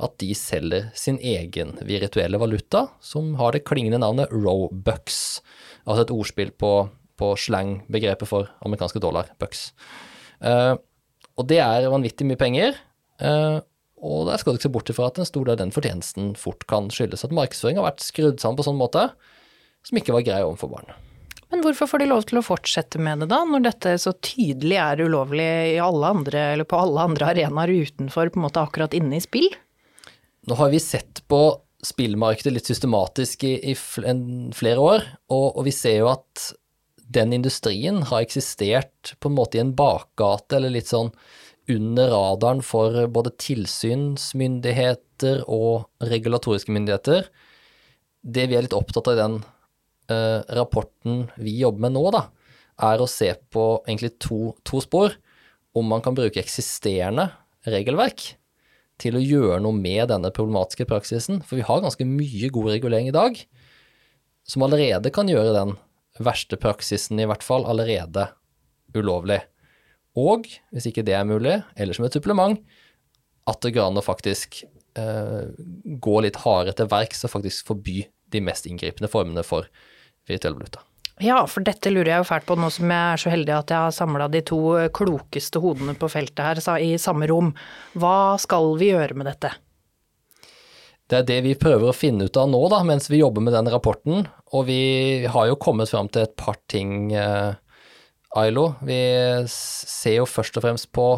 at 0.02 0.16
de 0.23 0.33
selger 0.35 0.88
sin 0.99 1.21
egen 1.21 1.76
virtuelle 1.87 2.40
valuta, 2.40 2.87
som 3.04 3.35
har 3.38 3.54
det 3.54 3.66
klingende 3.68 4.00
navnet 4.02 4.33
Robucks 4.33 5.40
altså 5.88 6.04
et 6.04 6.12
ordspill 6.14 6.52
på, 6.52 6.73
på 7.18 7.33
slang-begrepet 7.40 8.28
for 8.28 8.50
amerikanske 8.66 9.00
dollar, 9.02 9.33
bucks. 9.40 9.71
Uh, 10.45 10.76
og 11.38 11.49
det 11.50 11.62
er 11.64 11.88
vanvittig 11.90 12.26
mye 12.28 12.40
penger. 12.40 12.76
Uh, 13.23 13.59
og 13.99 14.28
der 14.28 14.38
skal 14.38 14.54
du 14.54 14.61
ikke 14.61 14.68
se 14.68 14.75
bort 14.76 14.92
ifra 14.92 15.09
at 15.11 15.18
en 15.18 15.26
stor 15.26 15.47
del 15.47 15.57
av 15.57 15.62
den 15.62 15.75
fortjenesten 15.75 16.33
fort 16.38 16.62
kan 16.71 16.87
skyldes 16.95 17.25
at 17.26 17.35
markedsføring 17.35 17.80
har 17.80 17.88
vært 17.88 18.04
skrudd 18.04 18.38
sammen 18.38 18.61
på 18.61 18.68
sånn 18.68 18.78
måte 18.78 19.09
som 19.87 19.99
ikke 19.99 20.14
var 20.14 20.26
grei 20.26 20.40
overfor 20.45 20.71
barn. 20.71 20.92
Men 21.49 21.62
hvorfor 21.64 21.88
får 21.88 22.02
de 22.02 22.11
lov 22.11 22.26
til 22.28 22.40
å 22.40 22.45
fortsette 22.45 23.00
med 23.00 23.23
det 23.23 23.30
da, 23.30 23.40
når 23.49 23.64
dette 23.64 23.95
så 24.02 24.12
tydelig 24.21 24.76
er 24.85 25.00
ulovlig 25.00 25.49
i 25.73 25.78
alle 25.80 26.11
andre, 26.12 26.42
eller 26.54 26.68
på 26.68 26.76
alle 26.76 27.07
andre 27.09 27.30
arenaer 27.33 27.73
utenfor 27.73 28.28
på 28.28 28.40
en 28.40 28.45
måte 28.45 28.62
akkurat 28.62 28.97
inne 28.97 29.16
i 29.16 29.25
spill? 29.25 29.49
Nå 30.49 30.59
har 30.61 30.71
vi 30.73 30.80
sett 30.83 31.23
på 31.28 31.40
spillmarkedet 31.85 32.52
litt 32.52 32.66
systematisk 32.66 33.44
i, 33.47 33.70
i 33.70 33.75
flere 33.76 34.80
år, 34.82 35.04
og, 35.30 35.56
og, 35.56 35.64
vi 35.68 35.73
ser 35.75 35.99
jo 36.00 36.08
at 36.11 36.52
den 37.08 37.32
industrien 37.37 38.02
har 38.11 38.20
eksistert 38.25 39.14
på 39.23 39.28
en 39.30 39.37
måte 39.38 39.58
i 39.58 39.62
en 39.62 39.76
bakgate, 39.78 40.56
eller 40.58 40.70
litt 40.75 40.90
sånn 40.90 41.11
under 41.68 42.08
radaren 42.12 42.62
for 42.64 43.06
både 43.12 43.30
tilsynsmyndigheter 43.40 45.44
og 45.52 45.85
regulatoriske 46.04 46.73
myndigheter. 46.75 47.28
Det 48.25 48.47
vi 48.49 48.56
er 48.56 48.62
litt 48.64 48.76
opptatt 48.76 49.08
av 49.08 49.14
i 49.14 49.20
den 49.20 49.44
uh, 50.12 50.40
rapporten 50.56 51.30
vi 51.37 51.61
jobber 51.61 51.80
med 51.87 51.92
nå, 51.97 52.11
da, 52.14 52.23
er 52.88 53.00
å 53.00 53.06
se 53.11 53.35
på 53.52 53.82
egentlig 53.87 54.12
to, 54.23 54.54
to 54.66 54.80
spor. 54.85 55.11
Om 55.76 55.85
man 55.92 56.02
kan 56.04 56.16
bruke 56.16 56.40
eksisterende 56.40 57.26
regelverk 57.68 58.38
til 58.99 59.19
å 59.19 59.23
gjøre 59.23 59.61
noe 59.62 59.76
med 59.76 60.09
denne 60.11 60.31
problematiske 60.35 60.87
praksisen. 60.90 61.43
For 61.47 61.61
vi 61.61 61.67
har 61.67 61.85
ganske 61.85 62.07
mye 62.09 62.50
god 62.55 62.73
regulering 62.75 63.11
i 63.11 63.14
dag 63.14 63.38
som 64.49 64.64
allerede 64.64 65.12
kan 65.14 65.28
gjøre 65.28 65.55
den 65.55 65.76
verste 66.25 66.59
praksisen, 66.59 67.21
i 67.21 67.28
hvert 67.28 67.45
fall, 67.45 67.67
allerede 67.69 68.31
ulovlig. 68.97 69.43
Og, 70.19 70.49
hvis 70.75 70.88
ikke 70.90 71.05
det 71.07 71.14
er 71.14 71.28
mulig, 71.28 71.61
eller 71.76 71.95
som 71.95 72.09
et 72.09 72.17
supplement, 72.17 72.59
at 73.49 73.61
det 73.64 73.75
går 73.76 73.90
an 73.90 74.00
å 74.00 74.05
faktisk 74.05 74.62
eh, 74.99 75.52
gå 76.02 76.17
litt 76.25 76.40
hardere 76.43 76.75
til 76.76 76.90
verks 76.90 77.25
og 77.25 77.35
faktisk 77.37 77.71
forby 77.71 78.02
de 78.33 78.43
mest 78.45 78.67
inngripende 78.69 79.11
formene 79.12 79.45
for 79.47 79.69
virtuell 80.28 80.59
valuta. 80.59 80.83
Ja, 81.20 81.40
for 81.50 81.66
dette 81.66 81.90
lurer 81.90 82.12
jeg 82.12 82.22
jo 82.22 82.28
fælt 82.28 82.46
på 82.46 82.54
nå 82.58 82.68
som 82.70 82.90
jeg 82.94 83.14
er 83.14 83.20
så 83.20 83.30
heldig 83.32 83.54
at 83.56 83.72
jeg 83.75 83.87
har 83.88 83.94
samla 83.94 84.28
de 84.30 84.42
to 84.46 84.60
klokeste 84.94 85.62
hodene 85.62 85.96
på 85.98 86.10
feltet 86.12 86.44
her 86.44 86.82
i 86.84 86.92
samme 87.00 87.26
rom. 87.30 87.50
Hva 87.98 88.37
skal 88.38 88.76
vi 88.78 88.92
gjøre 88.92 89.18
med 89.18 89.26
dette? 89.26 89.50
Det 91.08 91.22
er 91.22 91.25
det 91.25 91.38
vi 91.46 91.56
prøver 91.56 91.88
å 91.88 91.96
finne 91.96 92.28
ut 92.28 92.37
av 92.37 92.50
nå, 92.52 92.60
da, 92.68 92.82
mens 92.84 93.08
vi 93.08 93.22
jobber 93.22 93.42
med 93.42 93.56
den 93.56 93.70
rapporten. 93.72 94.26
Og 94.52 94.66
vi 94.68 95.25
har 95.25 95.48
jo 95.48 95.56
kommet 95.60 95.88
fram 95.90 96.10
til 96.12 96.26
et 96.26 96.37
par 96.37 96.58
ting, 96.68 97.14
eh, 97.16 97.56
Ailo. 98.37 98.75
Vi 98.84 99.00
ser 99.48 100.18
jo 100.20 100.28
først 100.28 100.60
og 100.60 100.66
fremst 100.66 100.90
på 100.92 101.08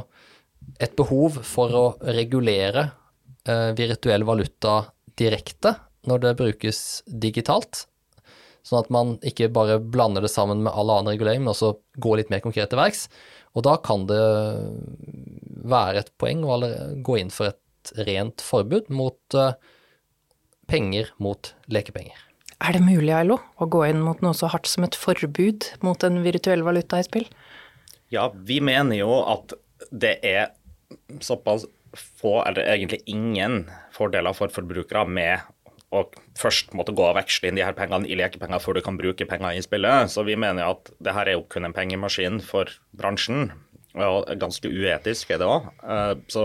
et 0.79 0.95
behov 0.97 1.41
for 1.45 1.75
å 1.75 1.85
regulere 2.07 2.87
eh, 3.45 3.71
virtuell 3.75 4.25
valuta 4.25 4.85
direkte 5.19 5.75
når 6.07 6.23
det 6.23 6.37
brukes 6.39 7.03
digitalt. 7.11 7.89
Sånn 8.67 8.83
at 8.83 8.91
man 8.93 9.17
ikke 9.27 9.49
bare 9.53 9.79
blander 9.81 10.25
det 10.25 10.33
sammen 10.33 10.65
med 10.67 10.75
all 10.75 10.93
annen 10.93 11.15
regulering, 11.15 11.45
men 11.45 11.55
også 11.55 11.75
går 12.03 12.21
litt 12.21 12.33
mer 12.33 12.43
konkret 12.45 12.73
til 12.73 12.81
verks. 12.81 13.07
Og 13.57 13.65
da 13.67 13.77
kan 13.83 14.07
det 14.11 14.21
være 15.71 16.05
et 16.05 16.13
poeng 16.21 16.45
å 16.47 16.61
gå 17.05 17.19
inn 17.21 17.33
for 17.35 17.51
et 17.51 17.95
rent 18.07 18.45
forbud 18.45 18.91
mot 18.93 19.39
uh, 19.39 19.57
penger 20.71 21.11
mot 21.19 21.53
lekepenger. 21.73 22.19
Er 22.61 22.77
det 22.77 22.85
mulig, 22.85 23.13
Ailo, 23.17 23.39
å 23.57 23.67
gå 23.73 23.87
inn 23.89 24.03
mot 24.05 24.21
noe 24.21 24.37
så 24.37 24.51
hardt 24.53 24.69
som 24.69 24.85
et 24.85 24.97
forbud 24.99 25.71
mot 25.87 26.05
en 26.05 26.21
virtuell 26.25 26.63
valuta 26.67 27.01
i 27.01 27.07
spill? 27.07 27.27
Ja, 28.13 28.29
vi 28.35 28.59
mener 28.61 28.99
jo 28.99 29.23
at 29.25 29.55
det 29.91 30.19
er 30.27 30.51
såpass 31.25 31.65
få, 31.97 32.43
eller 32.45 32.69
egentlig 32.69 33.01
ingen, 33.11 33.65
fordeler 33.97 34.37
for 34.37 34.53
forbrukere 34.53 35.07
med 35.09 35.49
og 35.91 36.15
først 36.39 36.75
måtte 36.79 36.95
gå 36.95 37.03
og 37.03 37.17
veksle 37.19 37.51
inn 37.51 37.59
de 37.59 37.65
her 37.67 37.75
pengene 37.75 38.07
i 38.07 38.19
lekepenger 38.19 38.63
før 38.63 38.79
du 38.79 38.85
kan 38.87 38.99
bruke 38.99 39.27
penger 39.27 39.57
i 39.59 39.63
spillet. 39.65 40.11
Så 40.13 40.23
vi 40.27 40.37
mener 40.39 40.71
at 40.71 40.93
det 41.03 41.15
her 41.17 41.27
er 41.27 41.39
jo 41.39 41.47
kun 41.51 41.67
en 41.67 41.75
pengemaskin 41.75 42.39
for 42.47 42.71
bransjen, 42.97 43.51
og 43.99 44.29
ganske 44.39 44.71
uetisk 44.71 45.33
er 45.35 45.41
det 45.43 45.49
òg. 45.51 45.67
Eh, 45.83 46.13
så 46.31 46.45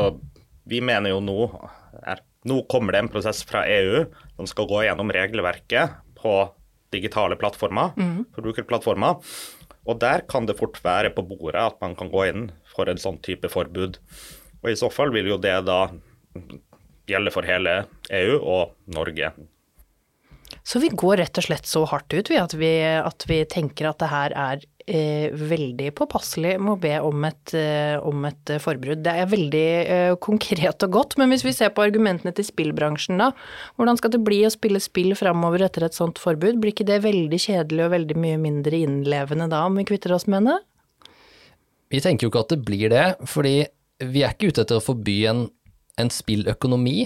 vi 0.66 0.82
mener 0.82 1.14
jo 1.14 1.22
nå 1.24 1.42
er, 2.02 2.24
Nå 2.46 2.60
kommer 2.70 2.94
det 2.94 3.00
en 3.02 3.08
prosess 3.10 3.40
fra 3.50 3.64
EU 3.66 4.04
som 4.36 4.46
skal 4.46 4.68
gå 4.70 4.84
gjennom 4.86 5.10
regelverket 5.10 5.96
på 6.20 6.34
digitale 6.94 7.34
plattformer, 7.42 7.96
mm. 7.98 8.20
forbrukerplattformer. 8.36 9.24
Og 9.90 9.98
der 10.02 10.22
kan 10.30 10.46
det 10.46 10.58
fort 10.60 10.78
være 10.86 11.10
på 11.14 11.24
bordet 11.26 11.62
at 11.62 11.80
man 11.82 11.96
kan 11.98 12.12
gå 12.14 12.28
inn 12.30 12.44
for 12.70 12.90
en 12.90 13.02
sånn 13.02 13.18
type 13.26 13.50
forbud. 13.50 13.98
Og 14.62 14.70
i 14.70 14.78
så 14.78 14.92
fall 14.94 15.10
vil 15.14 15.32
jo 15.34 15.40
det 15.42 15.56
da 15.66 15.88
gjelder 17.10 17.34
for 17.34 17.48
hele 17.48 17.84
EU 18.14 18.40
og 18.40 18.76
Norge. 18.96 19.34
Så 20.66 20.80
vi 20.82 20.90
går 20.90 21.20
rett 21.22 21.38
og 21.38 21.46
slett 21.46 21.68
så 21.70 21.84
hardt 21.90 22.14
ut 22.14 22.30
ved 22.32 22.42
at 22.42 22.56
vi, 22.58 22.72
at 22.82 23.26
vi 23.30 23.44
tenker 23.50 23.90
at 23.90 24.00
det 24.02 24.10
her 24.10 24.34
er 24.34 24.64
eh, 24.90 25.34
veldig 25.34 25.92
påpasselig 25.98 26.56
med 26.58 26.74
å 26.74 26.80
be 26.82 26.94
om 27.06 27.26
et, 27.28 27.54
eh, 27.58 27.98
om 28.02 28.26
et 28.26 28.54
forbrudd. 28.62 29.04
Det 29.06 29.14
er 29.14 29.30
veldig 29.30 29.66
eh, 29.96 30.14
konkret 30.22 30.86
og 30.88 30.96
godt, 30.98 31.18
men 31.22 31.30
hvis 31.30 31.46
vi 31.46 31.54
ser 31.54 31.74
på 31.76 31.86
argumentene 31.86 32.34
til 32.36 32.48
spillbransjen 32.48 33.22
da, 33.22 33.32
hvordan 33.78 34.02
skal 34.02 34.16
det 34.16 34.24
bli 34.26 34.42
å 34.48 34.54
spille 34.54 34.82
spill 34.82 35.14
framover 35.18 35.66
etter 35.68 35.86
et 35.86 35.98
sånt 35.98 36.22
forbud? 36.22 36.58
Blir 36.62 36.74
ikke 36.74 36.88
det 36.90 37.04
veldig 37.06 37.42
kjedelig 37.46 37.86
og 37.86 37.94
veldig 37.98 38.18
mye 38.26 38.42
mindre 38.42 38.82
innlevende 38.88 39.50
da, 39.54 39.66
om 39.70 39.78
vi 39.78 39.86
kvitter 39.88 40.16
oss 40.18 40.26
med 40.32 40.50
det? 40.50 40.60
Vi 41.94 42.02
tenker 42.02 42.26
jo 42.26 42.34
ikke 42.34 42.46
at 42.48 42.56
det 42.56 42.64
blir 42.66 42.90
det, 42.90 43.06
fordi 43.30 43.60
vi 44.02 44.26
er 44.26 44.34
ikke 44.34 44.50
ute 44.50 44.66
etter 44.66 44.82
å 44.82 44.84
forby 44.84 45.20
en 45.30 45.46
en 46.02 46.12
spilløkonomi. 46.12 47.06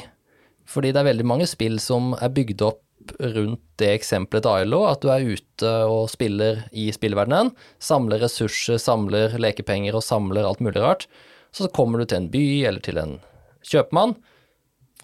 Fordi 0.69 0.93
det 0.93 1.01
er 1.01 1.09
veldig 1.09 1.27
mange 1.27 1.47
spill 1.49 1.79
som 1.81 2.13
er 2.19 2.33
bygd 2.33 2.63
opp 2.65 2.83
rundt 3.19 3.61
det 3.79 3.89
eksempelet 3.95 4.43
til 4.43 4.51
Ailo, 4.59 4.83
at 4.89 5.01
du 5.01 5.09
er 5.09 5.25
ute 5.25 5.71
og 5.89 6.09
spiller 6.11 6.65
i 6.75 6.89
spillverdenen, 6.93 7.53
samler 7.81 8.21
ressurser, 8.21 8.77
samler 8.81 9.37
lekepenger 9.39 9.95
og 9.97 10.05
samler 10.05 10.45
alt 10.45 10.61
mulig 10.61 10.81
rart. 10.83 11.07
Så 11.55 11.71
kommer 11.73 11.99
du 11.99 12.09
til 12.09 12.19
en 12.19 12.31
by 12.33 12.43
eller 12.69 12.83
til 12.85 12.99
en 13.01 13.17
kjøpmann, 13.65 14.17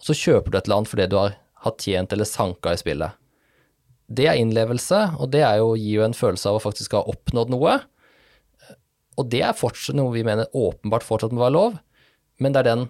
så 0.02 0.14
kjøper 0.14 0.52
du 0.52 0.58
et 0.60 0.68
eller 0.68 0.82
annet 0.82 0.92
fordi 0.92 1.08
du 1.10 1.18
har, 1.18 1.38
har 1.66 1.78
tjent 1.82 2.14
eller 2.14 2.30
sanka 2.30 2.76
i 2.76 2.82
spillet. 2.82 3.16
Det 4.06 4.28
er 4.30 4.38
innlevelse, 4.38 5.00
og 5.18 5.32
det 5.34 5.42
jo, 5.42 5.72
gir 5.80 6.02
jo 6.02 6.06
en 6.06 6.14
følelse 6.14 6.52
av 6.52 6.60
å 6.60 6.62
faktisk 6.62 6.94
ha 6.94 7.02
oppnådd 7.10 7.50
noe. 7.50 7.80
Og 9.18 9.32
det 9.32 9.42
er 9.48 9.58
fortsatt 9.58 9.98
noe 9.98 10.14
vi 10.14 10.26
mener 10.28 10.52
åpenbart 10.54 11.08
fortsatt 11.08 11.34
må 11.34 11.42
være 11.42 11.56
lov, 11.56 11.80
men 12.44 12.54
det 12.54 12.62
er 12.62 12.70
den 12.70 12.86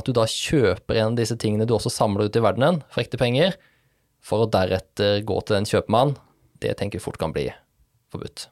at 0.00 0.08
du 0.08 0.14
da 0.16 0.26
kjøper 0.28 0.98
en 0.98 1.12
av 1.12 1.18
disse 1.20 1.36
tingene 1.40 1.68
du 1.68 1.76
også 1.76 1.92
samler 1.92 2.28
ut 2.28 2.38
i 2.38 2.44
verdenen 2.44 2.80
for 2.88 3.04
ekte 3.04 3.20
penger, 3.20 3.58
for 4.20 4.44
å 4.44 4.50
deretter 4.52 5.20
gå 5.26 5.36
til 5.46 5.60
en 5.60 5.68
kjøpmann, 5.68 6.16
det 6.60 6.76
tenker 6.78 7.00
vi 7.00 7.04
fort 7.04 7.20
kan 7.20 7.32
bli 7.36 7.48
forbudt. 8.12 8.48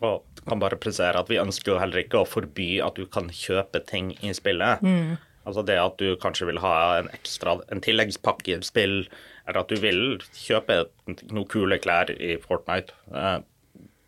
Og 0.00 0.22
du 0.36 0.44
kan 0.48 0.60
bare 0.62 0.78
presisere 0.80 1.20
at 1.20 1.28
vi 1.28 1.40
ønsker 1.40 1.74
jo 1.74 1.80
heller 1.80 2.00
ikke 2.00 2.22
å 2.22 2.28
forby 2.28 2.78
at 2.84 2.96
du 2.96 3.04
kan 3.12 3.28
kjøpe 3.34 3.82
ting 3.88 4.14
i 4.24 4.32
spillet. 4.36 4.80
Mm. 4.80 5.18
Altså 5.48 5.64
det 5.66 5.76
at 5.80 6.00
du 6.00 6.14
kanskje 6.20 6.48
vil 6.48 6.60
ha 6.62 6.74
en 7.00 7.10
ekstra, 7.16 7.58
en 7.72 7.82
tilleggspakke 7.84 8.54
i 8.54 8.60
spill, 8.64 9.02
eller 9.46 9.62
at 9.62 9.72
du 9.72 9.80
vil 9.82 10.20
kjøpe 10.36 10.84
noen 11.08 11.48
kule 11.50 11.80
klær 11.82 12.12
i 12.14 12.36
Fortnite, 12.40 12.96
eh, 13.12 13.38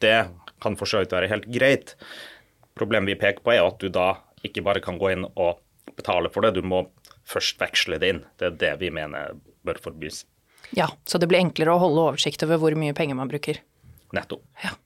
det 0.04 0.18
kan 0.62 0.76
for 0.78 0.88
så 0.88 1.02
vidt 1.02 1.14
være 1.14 1.30
helt 1.30 1.48
greit. 1.52 1.94
Problemet 2.78 3.12
vi 3.12 3.20
peker 3.20 3.44
på 3.44 3.54
er 3.54 3.64
at 3.64 3.80
du 3.82 3.92
da 3.92 4.14
ikke 4.46 4.64
bare 4.64 4.82
kan 4.84 4.98
gå 5.00 5.12
inn 5.14 5.26
og 5.32 5.60
betale 5.96 6.30
for 6.32 6.44
det. 6.44 6.54
Du 6.58 6.62
må 6.66 6.84
først 7.28 7.60
veksle 7.62 7.98
det 8.02 8.12
inn. 8.14 8.22
Det 8.40 8.50
er 8.50 8.60
det 8.60 8.72
vi 8.82 8.92
mener 8.94 9.36
bør 9.66 9.80
forbys. 9.82 10.24
Ja, 10.76 10.88
så 11.04 11.20
det 11.20 11.28
blir 11.28 11.42
enklere 11.42 11.74
å 11.74 11.82
holde 11.82 12.06
oversikt 12.12 12.42
over 12.46 12.60
hvor 12.62 12.76
mye 12.78 12.96
penger 12.96 13.18
man 13.18 13.30
bruker. 13.30 13.60
Nettopp. 14.16 14.44
Ja. 14.64 14.76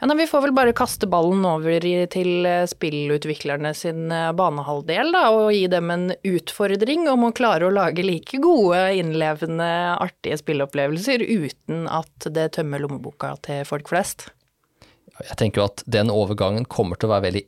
Ja, 0.00 0.08
nei, 0.10 0.16
Vi 0.16 0.26
får 0.26 0.42
vel 0.42 0.54
bare 0.56 0.74
kaste 0.76 1.06
ballen 1.10 1.44
over 1.46 1.84
til 2.12 2.46
eh, 2.48 2.66
spillutviklerne 2.68 3.70
sin 3.78 4.10
eh, 4.12 4.32
banehalvdel, 4.36 5.12
da, 5.14 5.22
og 5.32 5.52
gi 5.54 5.68
dem 5.70 5.92
en 5.94 6.08
utfordring 6.26 7.06
om 7.12 7.28
å 7.28 7.32
klare 7.36 7.68
å 7.68 7.74
lage 7.74 8.04
like 8.04 8.40
gode, 8.42 8.80
innlevende, 8.98 9.70
artige 9.94 10.40
spillopplevelser 10.42 11.22
uten 11.22 11.86
at 11.86 12.28
det 12.34 12.50
tømmer 12.58 12.82
lommeboka 12.82 13.36
til 13.46 13.62
folk 13.68 13.92
flest. 13.92 14.28
Jeg 15.22 15.38
tenker 15.38 15.62
jo 15.62 15.68
at 15.70 15.84
den 15.86 16.10
overgangen 16.10 16.66
kommer 16.66 16.98
til 16.98 17.08
å 17.08 17.14
være 17.14 17.28
veldig 17.28 17.44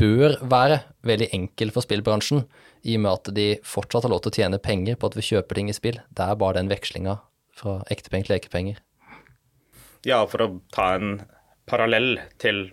bør 0.00 0.38
være 0.48 0.80
veldig 1.06 1.28
enkel 1.36 1.72
for 1.74 1.84
spillbransjen, 1.84 2.44
i 2.84 2.96
og 2.98 3.04
med 3.04 3.12
at 3.12 3.30
de 3.36 3.46
fortsatt 3.64 4.06
har 4.06 4.12
lov 4.12 4.24
til 4.24 4.32
å 4.32 4.38
tjene 4.38 4.60
penger 4.62 4.98
på 5.00 5.10
at 5.10 5.16
vi 5.18 5.26
kjøper 5.28 5.60
ting 5.60 5.70
i 5.72 5.76
spill. 5.76 6.00
Det 6.12 6.26
er 6.26 6.40
bare 6.40 6.58
den 6.60 6.72
vekslinga 6.72 7.18
fra 7.54 7.78
ektepenger 7.92 8.28
til 8.28 8.36
lekepenger. 8.36 8.80
Ja, 10.04 10.24
for 10.28 10.44
å 10.44 10.48
ta 10.74 10.94
en 10.98 11.22
parallell 11.68 12.18
til 12.42 12.66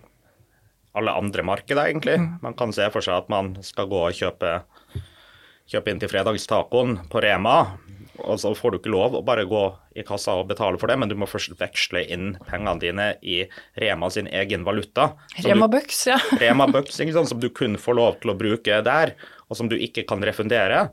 alle 0.98 1.14
andre 1.16 1.46
markeder, 1.48 1.88
egentlig. 1.88 2.18
Mm. 2.20 2.34
Man 2.44 2.58
kan 2.60 2.74
se 2.76 2.90
for 2.92 3.04
seg 3.06 3.22
at 3.22 3.32
man 3.32 3.54
skal 3.64 3.88
gå 3.92 4.02
og 4.10 4.18
kjøpe, 4.18 4.58
kjøpe 5.72 5.94
inn 5.94 6.02
til 6.02 6.12
fredagstacoen 6.12 6.98
på 7.12 7.24
Rema, 7.24 7.58
og 8.20 8.40
så 8.42 8.52
får 8.58 8.74
du 8.74 8.78
ikke 8.80 8.92
lov 8.92 9.16
å 9.16 9.24
bare 9.26 9.46
gå 9.50 9.62
i 9.98 10.04
kassa 10.08 10.36
og 10.40 10.50
betale 10.52 10.80
for 10.82 10.92
det, 10.92 10.98
men 11.00 11.12
du 11.12 11.16
må 11.20 11.28
først 11.30 11.56
veksle 11.60 12.04
inn 12.12 12.36
pengene 12.48 12.82
dine 12.82 13.08
i 13.24 13.42
Rema 13.80 14.10
sin 14.14 14.28
egen 14.28 14.66
valuta. 14.68 15.14
Rema 15.46 15.70
Bucks, 15.72 16.04
ja. 16.10 16.20
Rema 16.42 16.68
Bucks, 16.72 17.00
ikke 17.00 17.16
sant, 17.16 17.32
som 17.32 17.42
du 17.42 17.50
kun 17.56 17.80
får 17.80 17.98
lov 17.98 18.20
til 18.22 18.34
å 18.34 18.38
bruke 18.38 18.82
der, 18.86 19.16
og 19.48 19.60
som 19.60 19.72
du 19.72 19.78
ikke 19.80 20.06
kan 20.10 20.24
refundere. 20.28 20.90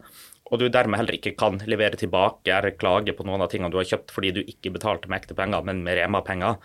Og 0.48 0.62
du 0.62 0.68
dermed 0.72 1.00
heller 1.00 1.18
ikke 1.18 1.34
kan 1.36 1.58
levere 1.68 1.98
tilbake 2.00 2.54
eller 2.54 2.76
klage 2.78 3.12
på 3.16 3.26
noen 3.28 3.44
av 3.44 3.50
tingene 3.52 3.72
du 3.72 3.76
har 3.80 3.88
kjøpt 3.90 4.14
fordi 4.14 4.32
du 4.38 4.44
ikke 4.46 4.72
betalte 4.78 5.10
med 5.10 5.20
ekte 5.20 5.36
penger, 5.36 5.66
men 5.66 5.82
med 5.84 5.98
Rema-penger. 6.00 6.56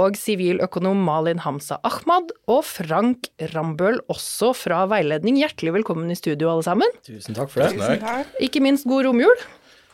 og 0.03 0.19
siviløkonom 0.19 0.99
Malin 1.07 1.39
Hamza 1.47 1.79
Ahmad 1.87 2.35
og 2.51 2.67
Frank 2.67 3.31
Rambøll 3.55 4.03
også 4.11 4.51
fra 4.59 4.91
Veiledning. 4.91 5.39
Hjertelig 5.39 5.71
velkommen 5.79 6.11
i 6.11 6.19
studio, 6.19 6.51
alle 6.51 6.67
sammen. 6.67 6.91
Tusen 7.07 7.31
takk 7.39 7.47
for 7.55 7.63
det. 7.63 7.79
Tusen 7.79 8.03
takk. 8.03 8.27
Ikke 8.43 8.59
minst 8.65 8.91
god 8.91 9.07
romjul. 9.07 9.39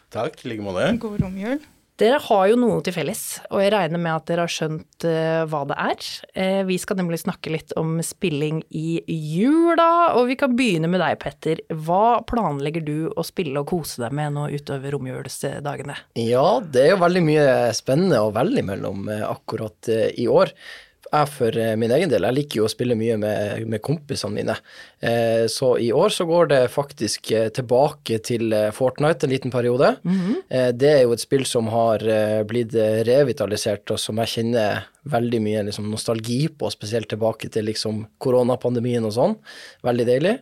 Takk, 0.09 0.41
i 0.41 0.49
like 0.55 0.65
måte. 0.65 0.97
God 1.05 1.21
romjul. 1.21 1.61
Dere 1.99 2.21
har 2.23 2.45
jo 2.47 2.57
noe 2.61 2.79
til 2.87 2.95
felles, 2.95 3.21
og 3.51 3.59
jeg 3.59 3.73
regner 3.75 3.99
med 3.99 4.13
at 4.13 4.29
dere 4.31 4.45
har 4.45 4.53
skjønt 4.55 5.07
eh, 5.09 5.41
hva 5.51 5.65
det 5.67 5.79
er. 5.83 6.05
Eh, 6.39 6.61
vi 6.69 6.77
skal 6.79 7.01
nemlig 7.01 7.19
snakke 7.25 7.51
litt 7.51 7.75
om 7.81 7.97
spilling 8.07 8.61
i 8.71 9.01
jula, 9.09 10.15
og 10.15 10.29
vi 10.31 10.37
kan 10.39 10.55
begynne 10.55 10.87
med 10.87 11.03
deg, 11.03 11.19
Petter. 11.19 11.65
Hva 11.75 12.21
planlegger 12.23 12.87
du 12.87 12.97
å 13.11 13.27
spille 13.27 13.65
og 13.65 13.73
kose 13.73 14.05
deg 14.05 14.15
med 14.15 14.37
nå 14.37 14.47
utover 14.55 14.95
romjulsdagene? 14.95 15.99
Ja, 16.23 16.47
det 16.63 16.85
er 16.85 16.93
jo 16.95 17.03
veldig 17.03 17.25
mye 17.33 17.49
spennende 17.75 18.23
å 18.23 18.31
velge 18.37 18.63
mellom 18.71 19.11
eh, 19.11 19.27
akkurat 19.27 19.91
i 19.91 20.31
år. 20.31 20.55
Jeg 21.09 21.29
for 21.33 21.57
eh, 21.57 21.75
min 21.81 21.93
egen 21.95 22.11
del, 22.13 22.27
jeg 22.27 22.37
liker 22.37 22.61
jo 22.61 22.67
å 22.67 22.71
spille 22.73 22.97
mye 22.99 23.17
med, 23.21 23.65
med 23.71 23.81
kompisene 23.85 24.35
mine. 24.35 24.57
Eh, 25.01 25.47
så 25.49 25.73
i 25.81 25.89
år 25.95 26.13
så 26.13 26.27
går 26.29 26.51
det 26.53 26.61
faktisk 26.75 27.31
eh, 27.33 27.49
tilbake 27.55 28.21
til 28.29 28.53
eh, 28.53 28.69
Fortnite 28.77 29.25
en 29.25 29.33
liten 29.33 29.55
periode. 29.55 29.95
eh, 30.53 30.71
det 30.77 30.93
er 30.93 31.03
jo 31.07 31.17
et 31.17 31.25
spill 31.25 31.47
som 31.49 31.71
har 31.73 32.05
blitt 32.49 32.77
revitalisert, 33.09 33.89
og 33.95 34.01
som 34.03 34.21
jeg 34.21 34.35
kjenner 34.35 34.89
veldig 35.09 35.41
mye 35.41 35.63
liksom, 35.69 35.87
nostalgi 35.89 36.43
på, 36.53 36.69
spesielt 36.75 37.09
tilbake 37.09 37.49
til 37.53 37.69
liksom 37.71 38.05
koronapandemien 38.21 39.07
og 39.09 39.15
sånn. 39.17 39.39
Veldig 39.87 40.09
deilig. 40.09 40.35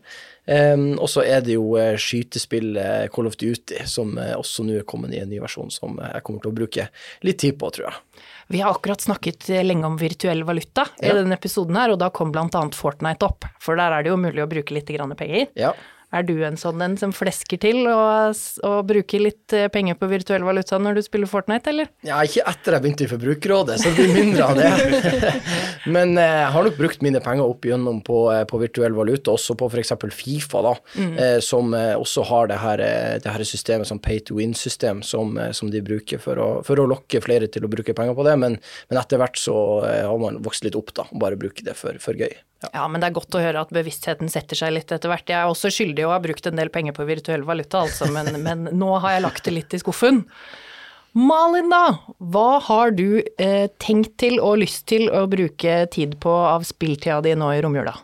Um, 0.47 0.93
og 1.03 1.09
så 1.11 1.25
er 1.27 1.41
det 1.43 1.57
jo 1.57 1.73
uh, 1.75 1.97
skytespill 1.99 2.77
uh, 2.79 3.07
Call 3.11 3.27
of 3.27 3.35
Duty, 3.39 3.81
som 3.91 4.13
uh, 4.15 4.37
også 4.39 4.63
nå 4.63 4.77
er 4.79 4.87
kommet 4.87 5.15
i 5.17 5.19
en 5.19 5.31
ny 5.31 5.41
versjon 5.43 5.73
som 5.75 5.99
uh, 5.99 6.07
jeg 6.13 6.23
kommer 6.27 6.45
til 6.45 6.53
å 6.53 6.59
bruke 6.61 6.87
litt 7.27 7.41
tid 7.43 7.59
på, 7.59 7.71
tror 7.75 7.89
jeg. 7.89 8.23
Vi 8.49 8.61
har 8.63 8.77
akkurat 8.77 9.01
snakket 9.01 9.49
eh, 9.51 9.65
lenge 9.65 9.87
om 9.89 9.97
virtuell 9.99 10.45
valuta 10.47 10.87
i 11.03 11.11
denne 11.11 11.35
episoden 11.35 11.77
her, 11.79 11.95
og 11.95 11.99
da 12.03 12.13
kom 12.15 12.31
annet 12.59 12.79
Fortnite 12.79 13.27
opp, 13.27 13.49
for 13.63 13.79
der 13.79 13.95
er 13.95 14.07
det 14.07 14.13
jo 14.13 14.21
mulig 14.21 14.45
å 14.45 14.51
bruke 14.51 14.77
litt 14.77 14.91
penger. 15.19 15.49
Ja. 15.59 15.75
Er 16.15 16.23
du 16.23 16.37
en 16.47 16.55
sånn 16.59 16.83
en 16.85 16.95
som 17.01 17.11
flesker 17.15 17.59
til 17.59 17.81
og, 17.91 18.37
og 18.67 18.77
bruker 18.87 19.25
litt 19.25 19.55
eh, 19.57 19.67
penger 19.73 19.97
på 19.99 20.07
virtuell 20.07 20.45
valuta 20.47 20.79
når 20.79 21.01
du 21.01 21.03
spiller 21.03 21.31
Fortnite, 21.31 21.73
eller? 21.73 21.91
ja, 22.07 22.21
ikke 22.23 22.45
etter 22.47 22.77
jeg 22.77 22.85
begynte 22.85 23.07
i 23.07 23.11
Forbrukerrådet, 23.11 23.79
så 23.83 23.91
det 23.91 23.97
blir 23.99 24.15
mindre 24.15 24.47
av 24.47 24.61
det. 24.61 25.33
Men 25.97 26.15
eh, 26.15 26.37
jeg 26.45 26.53
har 26.55 26.69
nok 26.69 26.79
brukt 26.79 27.03
mine 27.03 27.23
penger 27.25 27.51
opp 27.51 27.67
igjennom 27.67 27.99
på, 28.07 28.21
eh, 28.33 28.45
på 28.47 28.63
virtuell 28.63 28.95
valuta, 28.95 29.35
også 29.35 29.59
på 29.59 29.69
f.eks. 29.73 29.95
Fifa, 30.15 30.63
da, 30.63 30.75
eh, 31.03 31.39
som 31.45 31.75
også 31.75 32.25
har 32.31 32.51
det 32.53 32.61
her, 32.63 32.85
det 33.23 33.33
her 33.35 33.47
systemet 33.47 33.91
som 33.91 33.99
pay 34.03 34.23
to 34.23 34.39
win-system, 34.39 35.03
som, 35.07 35.35
som 35.57 35.75
de 35.75 35.83
bruker 35.85 36.23
for 36.23 36.39
å, 36.39 36.51
for 36.67 36.79
å 36.79 36.87
lokke 36.87 37.21
flere 37.25 37.51
til 37.51 37.67
å 37.67 37.73
bruke 37.73 37.97
penger 37.97 38.15
på 38.15 38.27
det. 38.27 38.39
Men, 38.41 38.61
men 38.91 39.03
etter 39.03 39.21
hvert 39.21 39.41
så 39.41 39.57
har 39.83 40.23
man 40.23 40.39
vokst 40.47 40.67
litt 40.67 40.79
opp, 40.79 40.95
da, 40.97 41.09
og 41.11 41.23
bare 41.23 41.39
bruker 41.41 41.67
det 41.67 41.75
for, 41.79 41.99
for 42.03 42.15
gøy. 42.15 42.31
Ja. 42.31 42.71
Ja, 42.73 42.87
men 42.89 43.03
det 43.03 43.11
er 43.11 43.17
godt 43.19 43.37
å 43.37 43.41
høre 43.43 43.63
at 43.63 43.73
bevisstheten 43.75 44.31
setter 44.33 44.59
seg 44.59 44.73
litt 44.73 44.93
etter 44.93 45.11
hvert. 45.13 45.29
Jeg 45.29 45.37
er 45.39 45.51
også 45.51 45.71
skyldig 45.73 45.96
og 46.05 46.13
har 46.13 46.25
brukt 46.27 46.47
en 46.47 46.61
del 46.61 46.69
penger 46.75 46.93
på 46.97 47.07
virtuell 47.09 47.47
valuta, 47.49 47.87
altså, 47.87 48.11
men, 48.13 48.35
men 48.47 48.69
nå 48.77 48.97
har 49.01 49.17
jeg 49.17 49.25
lagt 49.25 49.45
det 49.49 49.55
litt 49.57 49.77
i 49.77 49.81
skuffen. 49.81 50.25
Malin, 51.17 51.71
da. 51.73 51.97
Hva 52.21 52.59
har 52.67 52.93
du 52.93 53.23
eh, 53.41 53.71
tenkt 53.81 54.19
til 54.21 54.37
og 54.45 54.59
lyst 54.61 54.85
til 54.93 55.09
å 55.09 55.25
bruke 55.33 55.87
tid 55.95 56.19
på 56.21 56.35
av 56.51 56.67
spilltida 56.69 57.23
di 57.25 57.33
nå 57.39 57.55
i 57.57 57.63
romjula? 57.65 57.95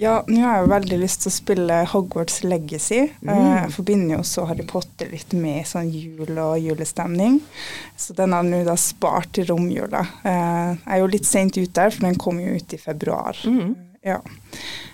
Ja, 0.00 0.22
nå 0.26 0.40
har 0.40 0.62
jeg 0.62 0.70
veldig 0.72 0.98
lyst 1.02 1.22
til 1.24 1.28
å 1.28 1.34
spille 1.34 1.78
Hogwarts 1.92 2.38
Legacy. 2.44 3.02
Mm. 3.20 3.30
Jeg 3.32 3.72
forbinder 3.74 4.14
jo 4.14 4.20
også 4.22 4.46
Harry 4.48 4.64
Potter 4.68 5.10
litt 5.12 5.34
med 5.36 5.66
sånn 5.68 5.90
jul 5.92 6.32
og 6.40 6.54
julestemning. 6.64 7.40
Så 8.00 8.16
den 8.16 8.32
har 8.32 8.44
nå 8.46 8.62
da 8.68 8.76
spart 8.80 9.34
til 9.36 9.50
romjula. 9.52 10.04
Eh, 10.24 10.72
Jeg 10.76 10.96
er 10.96 11.02
jo 11.02 11.10
litt 11.12 11.28
sent 11.28 11.56
ute 11.60 11.72
der, 11.76 11.92
for 11.92 12.08
den 12.08 12.20
kom 12.20 12.40
jo 12.40 12.56
ut 12.56 12.72
i 12.72 12.80
februar. 12.80 13.36
Ja. 14.02 14.20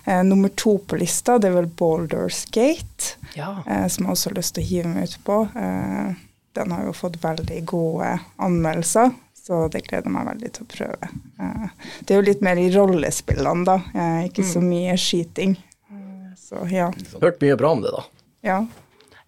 Eh, 0.05 0.23
Nummer 0.23 0.49
to 0.55 0.77
på 0.87 0.97
lista, 1.01 1.37
det 1.41 1.49
er 1.49 1.55
vel 1.59 1.67
Boulders 1.79 2.43
Gate. 2.53 3.15
Ja. 3.35 3.63
eh, 3.67 3.87
som 3.87 4.05
jeg 4.05 4.11
også 4.15 4.29
har 4.29 4.35
lyst 4.39 4.55
til 4.55 4.63
å 4.63 4.67
hive 4.69 4.91
meg 4.93 5.03
ut 5.09 5.17
på. 5.27 5.39
Eh, 5.55 6.13
den 6.57 6.71
har 6.73 6.85
jo 6.87 6.93
fått 6.97 7.19
veldig 7.23 7.59
gode 7.69 8.11
anmeldelser, 8.41 9.11
så 9.37 9.67
det 9.71 9.83
gleder 9.87 10.09
jeg 10.09 10.13
meg 10.15 10.27
veldig 10.31 10.51
til 10.55 10.65
å 10.65 10.69
prøve. 10.73 11.09
Eh, 11.39 11.69
det 12.05 12.13
er 12.15 12.21
jo 12.21 12.27
litt 12.29 12.41
mer 12.45 12.57
i 12.61 12.69
rollespillene, 12.73 13.65
da, 13.65 13.77
eh, 13.93 14.19
ikke 14.29 14.45
så 14.45 14.61
mye 14.65 14.97
skyting. 14.97 15.57
Eh, 15.91 16.29
så 16.37 16.65
ja. 16.73 16.89
Hørt 17.21 17.41
mye 17.41 17.57
bra 17.57 17.71
om 17.77 17.81
det, 17.85 17.91
da. 17.95 18.03
ja. 18.43 18.59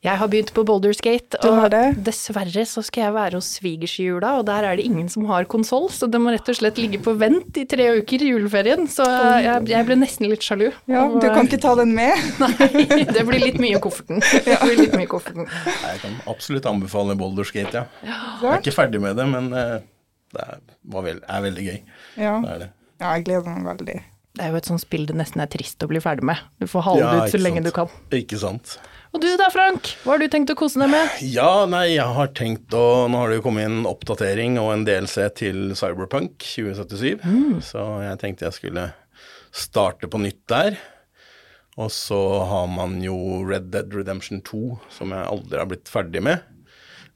Jeg 0.01 0.17
har 0.17 0.29
begynt 0.31 0.49
på 0.57 0.63
Boulders 0.65 0.97
Gate, 1.05 1.37
Du 1.43 1.51
har 1.53 1.67
og 1.67 1.73
det? 1.75 1.81
dessverre 2.07 2.63
så 2.65 2.81
skal 2.81 3.03
jeg 3.03 3.13
være 3.13 3.37
hos 3.37 3.45
svigers 3.59 3.91
i 4.01 4.07
jula, 4.07 4.31
og 4.39 4.47
der 4.47 4.65
er 4.65 4.79
det 4.79 4.85
ingen 4.89 5.05
som 5.13 5.27
har 5.29 5.45
konsoll, 5.45 5.91
så 5.93 6.07
det 6.09 6.17
må 6.17 6.31
rett 6.33 6.47
og 6.49 6.57
slett 6.57 6.79
ligge 6.81 6.97
på 7.05 7.13
vent 7.21 7.53
i 7.61 7.67
tre 7.69 7.85
uker 7.99 8.23
i 8.25 8.31
juleferien. 8.31 8.87
Så 8.89 9.05
jeg, 9.05 9.67
jeg 9.69 9.85
ble 9.85 9.97
nesten 10.01 10.25
litt 10.31 10.41
sjalu. 10.41 10.71
ja, 10.89 11.03
Og, 11.05 11.19
du 11.21 11.27
kan 11.29 11.45
ikke 11.45 11.59
ta 11.61 11.75
den 11.77 11.93
med? 11.93 12.17
Nei, 12.41 13.05
det 13.13 13.25
blir 13.29 13.43
litt 13.45 13.59
mye 13.61 13.77
i 13.77 13.81
kofferten. 13.83 14.23
Det 14.47 14.57
blir 14.63 14.79
litt 14.81 14.95
mye 14.97 15.05
i 15.05 15.11
kofferten. 15.11 15.45
Jeg 15.69 16.01
kan 16.01 16.15
absolutt 16.33 16.65
anbefale 16.71 17.13
boulderskate, 17.19 17.83
ja. 18.01 18.17
Jeg 18.41 18.49
er 18.55 18.57
ikke 18.63 18.73
ferdig 18.79 19.01
med 19.05 19.21
det, 19.21 19.27
men 19.29 19.51
eh, 19.53 19.75
det 20.33 20.47
er, 20.47 20.63
var 20.95 21.05
vel, 21.05 21.19
er 21.29 21.45
veldig 21.45 21.67
gøy. 21.67 21.77
Ja. 22.17 22.33
Det 22.41 22.55
er 22.55 22.63
det. 22.65 22.71
ja, 23.03 23.13
jeg 23.19 23.27
gleder 23.29 23.53
meg 23.53 23.69
veldig. 23.75 23.99
Det 24.31 24.45
er 24.47 24.53
jo 24.55 24.61
et 24.63 24.67
sånt 24.69 24.81
spill 24.81 25.05
det 25.09 25.13
nesten 25.19 25.41
er 25.43 25.49
trist 25.51 25.83
å 25.83 25.89
bli 25.91 25.99
ferdig 26.01 26.23
med. 26.25 26.41
Du 26.57 26.65
får 26.71 26.85
hale 26.89 27.01
Ja, 27.03 27.13
ut 27.27 27.33
så 27.33 27.37
lenge 27.41 27.59
sant. 27.61 27.67
du 27.69 27.75
kan. 27.75 27.93
Ikke 28.15 28.39
sant. 28.41 28.77
Og 29.11 29.19
du 29.19 29.27
da, 29.35 29.49
Frank? 29.51 29.89
Hva 30.05 30.13
har 30.13 30.21
du 30.21 30.29
tenkt 30.31 30.53
å 30.53 30.55
kose 30.55 30.79
deg 30.79 30.87
med? 30.93 31.17
Ja, 31.27 31.65
nei, 31.67 31.97
jeg 31.97 32.07
har 32.15 32.29
tenkt 32.37 32.71
å 32.77 33.09
Nå 33.11 33.19
har 33.19 33.31
det 33.31 33.41
jo 33.41 33.43
kommet 33.49 33.67
en 33.67 33.83
oppdatering 33.89 34.55
og 34.61 34.71
en 34.71 34.85
DLC 34.87 35.25
til 35.35 35.73
Cyberpunk 35.75 36.37
2077, 36.39 37.19
så 37.67 37.83
jeg 38.05 38.21
tenkte 38.21 38.47
jeg 38.47 38.55
skulle 38.55 38.85
starte 39.51 40.07
på 40.07 40.21
nytt 40.23 40.39
der. 40.47 40.79
Og 41.79 41.91
så 41.91 42.21
har 42.47 42.71
man 42.71 42.97
jo 43.03 43.41
Red 43.47 43.67
Dead 43.73 43.91
Redemption 43.95 44.39
2, 44.47 44.63
som 44.95 45.11
jeg 45.11 45.27
aldri 45.27 45.59
har 45.59 45.69
blitt 45.71 45.91
ferdig 45.91 46.23
med. 46.23 46.47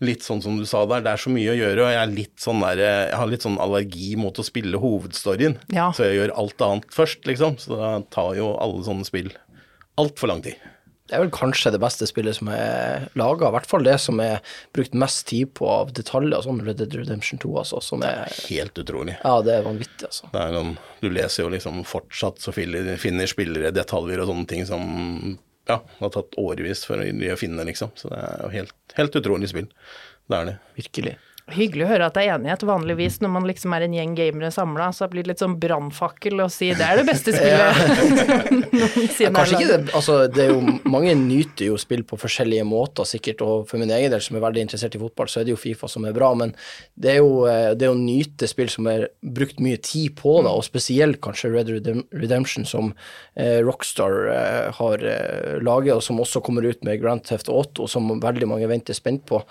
Litt 0.03 0.25
sånn 0.27 0.43
som 0.43 0.59
du 0.59 0.65
sa 0.67 0.83
der, 0.91 1.03
det 1.05 1.15
er 1.15 1.23
så 1.23 1.31
mye 1.31 1.53
å 1.53 1.57
gjøre, 1.57 1.87
og 1.87 1.95
jeg, 1.95 2.11
er 2.11 2.43
sånn 2.43 2.63
der, 2.65 2.83
jeg 2.83 3.19
har 3.21 3.31
litt 3.31 3.47
sånn 3.47 3.59
allergi 3.63 4.11
mot 4.19 4.35
å 4.35 4.43
spille 4.43 4.83
hovedstoryen. 4.83 5.61
Ja. 5.71 5.93
Så 5.95 6.09
jeg 6.09 6.19
gjør 6.19 6.35
alt 6.43 6.67
annet 6.67 6.91
først, 6.91 7.23
liksom. 7.29 7.55
Så 7.63 7.79
da 7.79 7.97
tar 8.11 8.35
jo 8.35 8.51
alle 8.59 8.83
sånne 8.83 9.07
spill 9.07 9.31
altfor 9.95 10.35
lang 10.35 10.43
tid. 10.43 10.59
Det 11.05 11.13
er 11.13 11.21
vel 11.21 11.33
kanskje 11.33 11.69
det 11.75 11.79
beste 11.83 12.07
spillet 12.09 12.33
som 12.39 12.49
er 12.49 13.03
laga, 13.19 13.51
i 13.51 13.53
hvert 13.53 13.67
fall 13.69 13.83
det 13.85 13.99
som 14.01 14.17
er 14.23 14.39
brukt 14.73 14.95
mest 14.97 15.27
tid 15.29 15.51
på 15.53 15.67
av 15.69 15.91
detaljer, 15.93 16.41
sånn 16.41 16.63
Red 16.65 16.79
Dead 16.81 16.95
Redemption 16.97 17.41
2, 17.43 17.51
altså, 17.61 17.81
som 17.85 18.01
er 18.07 18.25
Helt 18.49 18.81
utrolig. 18.81 19.13
Ja, 19.21 19.35
det 19.45 19.59
er 19.59 19.67
vanvittig, 19.67 20.09
altså. 20.09 20.31
Det 20.33 20.41
er 20.41 20.55
noen, 20.55 20.73
du 21.03 21.11
leser 21.13 21.45
jo 21.45 21.51
liksom 21.53 21.83
fortsatt 21.85 22.41
så 22.41 22.55
finner, 22.55 23.29
spillere 23.29 23.69
detaljer 23.75 24.23
og 24.23 24.31
sånne 24.31 24.49
ting 24.49 24.65
som 24.65 24.87
ja, 25.69 25.77
det 25.77 26.01
har 26.01 26.13
tatt 26.13 26.35
årevis 26.41 26.83
for 26.89 27.01
å 27.01 27.37
finne, 27.37 27.69
liksom. 27.69 27.93
Så 27.97 28.09
det 28.09 28.25
er 28.25 28.41
jo 28.41 28.51
helt, 28.53 28.75
helt 28.97 29.21
utrolig 29.21 29.49
spill. 29.53 29.69
Det 30.25 30.37
er 30.41 30.49
det. 30.49 30.57
Virkelig. 30.77 31.15
Hyggelig 31.53 31.83
å 31.85 31.89
høre 31.91 32.05
at 32.09 32.15
det 32.17 32.23
er 32.25 32.39
enighet. 32.39 32.63
Vanligvis 32.65 33.19
når 33.21 33.29
man 33.35 33.43
liksom 33.45 33.73
er 33.77 33.83
en 33.85 33.93
gjeng 33.93 34.15
gamere 34.17 34.49
samla, 34.49 34.87
så 34.97 35.05
blir 35.11 35.21
det 35.21 35.29
litt 35.29 35.41
sånn 35.43 35.59
brannfakkel 35.61 36.41
å 36.41 36.47
si 36.49 36.71
det 36.73 36.81
er 36.81 36.97
det 36.97 37.03
beste 37.05 37.35
spillet 37.35 39.19
ja, 39.21 39.29
Kanskje 39.35 39.59
ikke 39.59 39.67
det, 39.69 39.77
altså 39.93 40.15
det 40.25 40.47
er 40.47 40.55
jo 40.55 40.63
Mange 40.89 41.13
nyter 41.19 41.69
jo 41.69 41.77
spill 41.77 42.01
på 42.07 42.17
forskjellige 42.17 42.65
måter, 42.65 43.05
sikkert, 43.05 43.43
og 43.45 43.67
for 43.69 43.77
min 43.77 43.93
egen 43.93 44.09
del, 44.09 44.23
som 44.25 44.39
er 44.39 44.45
veldig 44.47 44.63
interessert 44.65 44.97
i 44.97 45.01
fotball, 45.03 45.29
så 45.29 45.43
er 45.43 45.45
det 45.45 45.53
jo 45.53 45.59
Fifa 45.61 45.89
som 45.91 46.07
er 46.09 46.15
bra, 46.17 46.31
men 46.37 46.55
det 46.97 47.13
er 47.13 47.21
jo 47.21 47.45
eh, 47.51 47.75
det 47.77 47.91
å 47.93 47.99
nyte 47.99 48.49
spill 48.49 48.73
som 48.73 48.89
er 48.89 49.05
brukt 49.21 49.61
mye 49.61 49.77
tid 49.85 50.17
på, 50.17 50.39
da, 50.47 50.49
og 50.49 50.65
spesielt 50.65 51.21
kanskje 51.21 51.53
Red 51.53 51.69
Redemption, 51.75 52.65
som 52.65 52.89
eh, 53.37 53.61
Rockstar 53.61 54.17
eh, 54.33 54.73
har 54.79 55.05
eh, 55.13 55.61
laget, 55.61 55.93
og 55.93 56.03
som 56.05 56.25
også 56.25 56.41
kommer 56.45 56.65
ut 56.65 56.81
med 56.87 56.97
Grand 57.05 57.21
Theft 57.25 57.53
Auto, 57.53 57.85
som 57.91 58.15
veldig 58.23 58.49
mange 58.49 58.69
venter 58.71 58.97
spent 58.97 59.27
på. 59.29 59.43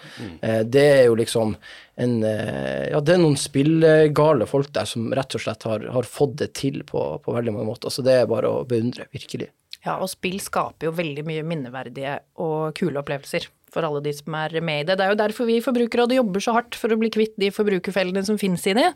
Eh, 0.43 0.63
det 0.67 0.87
er 0.99 1.05
jo 1.07 1.19
liksom 1.23 1.55
en 1.97 2.23
eh, 2.27 2.91
Ja, 2.91 3.01
det 3.01 3.17
er 3.17 3.21
noen 3.23 3.37
spillegale 3.39 4.49
folk 4.51 4.73
der 4.75 4.89
som 4.89 5.13
rett 5.15 5.37
og 5.37 5.45
slett 5.45 5.67
har, 5.69 5.85
har 5.95 6.09
fått 6.09 6.39
det 6.43 6.53
til 6.59 6.83
på, 6.87 7.03
på 7.25 7.35
veldig 7.37 7.55
mange 7.55 7.69
måter. 7.71 7.93
Så 7.95 8.05
det 8.07 8.19
er 8.21 8.31
bare 8.31 8.51
å 8.51 8.65
beundre, 8.69 9.07
virkelig. 9.15 9.51
Ja, 9.85 9.99
og 9.99 10.09
spill 10.09 10.39
skaper 10.41 10.89
jo 10.89 10.97
veldig 10.97 11.27
mye 11.29 11.45
minneverdige 11.47 12.17
og 12.41 12.73
kule 12.79 13.03
opplevelser 13.03 13.51
for 13.75 13.87
alle 13.87 14.03
de 14.05 14.13
som 14.15 14.37
er 14.39 14.55
med 14.65 14.85
i 14.85 14.87
det. 14.89 14.97
Det 14.99 15.07
er 15.07 15.13
jo 15.13 15.21
derfor 15.21 15.49
vi 15.49 15.59
i 15.59 15.65
Forbrukerrådet 15.65 16.19
jobber 16.21 16.45
så 16.45 16.55
hardt 16.57 16.79
for 16.79 16.95
å 16.95 16.99
bli 17.01 17.11
kvitt 17.13 17.35
de 17.43 17.51
forbrukerfellene 17.55 18.23
som 18.27 18.39
finnes 18.41 18.65
i 18.71 18.77
det, 18.79 18.91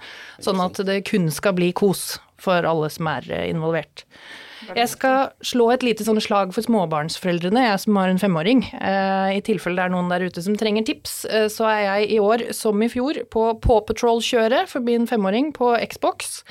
sånn 0.45 0.63
at 0.63 0.79
det 0.87 1.03
kun 1.09 1.29
skal 1.35 1.57
bli 1.59 1.73
kos 1.77 2.21
for 2.41 2.67
alle 2.69 2.91
som 2.95 3.11
er 3.11 3.27
eh, 3.35 3.49
involvert. 3.51 4.07
Jeg 4.75 4.91
skal 4.91 5.31
slå 5.45 5.69
et 5.75 5.85
lite 5.87 6.05
sånn 6.07 6.21
slag 6.23 6.51
for 6.57 6.67
småbarnsforeldrene, 6.67 7.63
jeg 7.69 7.83
som 7.85 7.99
har 8.01 8.11
en 8.11 8.21
femåring. 8.21 8.65
Eh, 8.75 9.37
I 9.39 9.45
tilfelle 9.47 9.79
det 9.79 9.87
er 9.87 9.95
noen 9.95 10.11
der 10.11 10.27
ute 10.27 10.43
som 10.45 10.57
trenger 10.59 10.87
tips, 10.89 11.23
eh, 11.31 11.47
så 11.53 11.69
er 11.71 11.81
jeg 11.87 12.11
i 12.17 12.21
år, 12.23 12.49
som 12.57 12.83
i 12.83 12.91
fjor, 12.93 13.23
på 13.31 13.47
Paw 13.65 13.81
Patrol-kjøret 13.87 14.69
for 14.73 14.85
min 14.85 15.07
femåring 15.07 15.53
på 15.57 15.73
Xbox. 15.93 16.43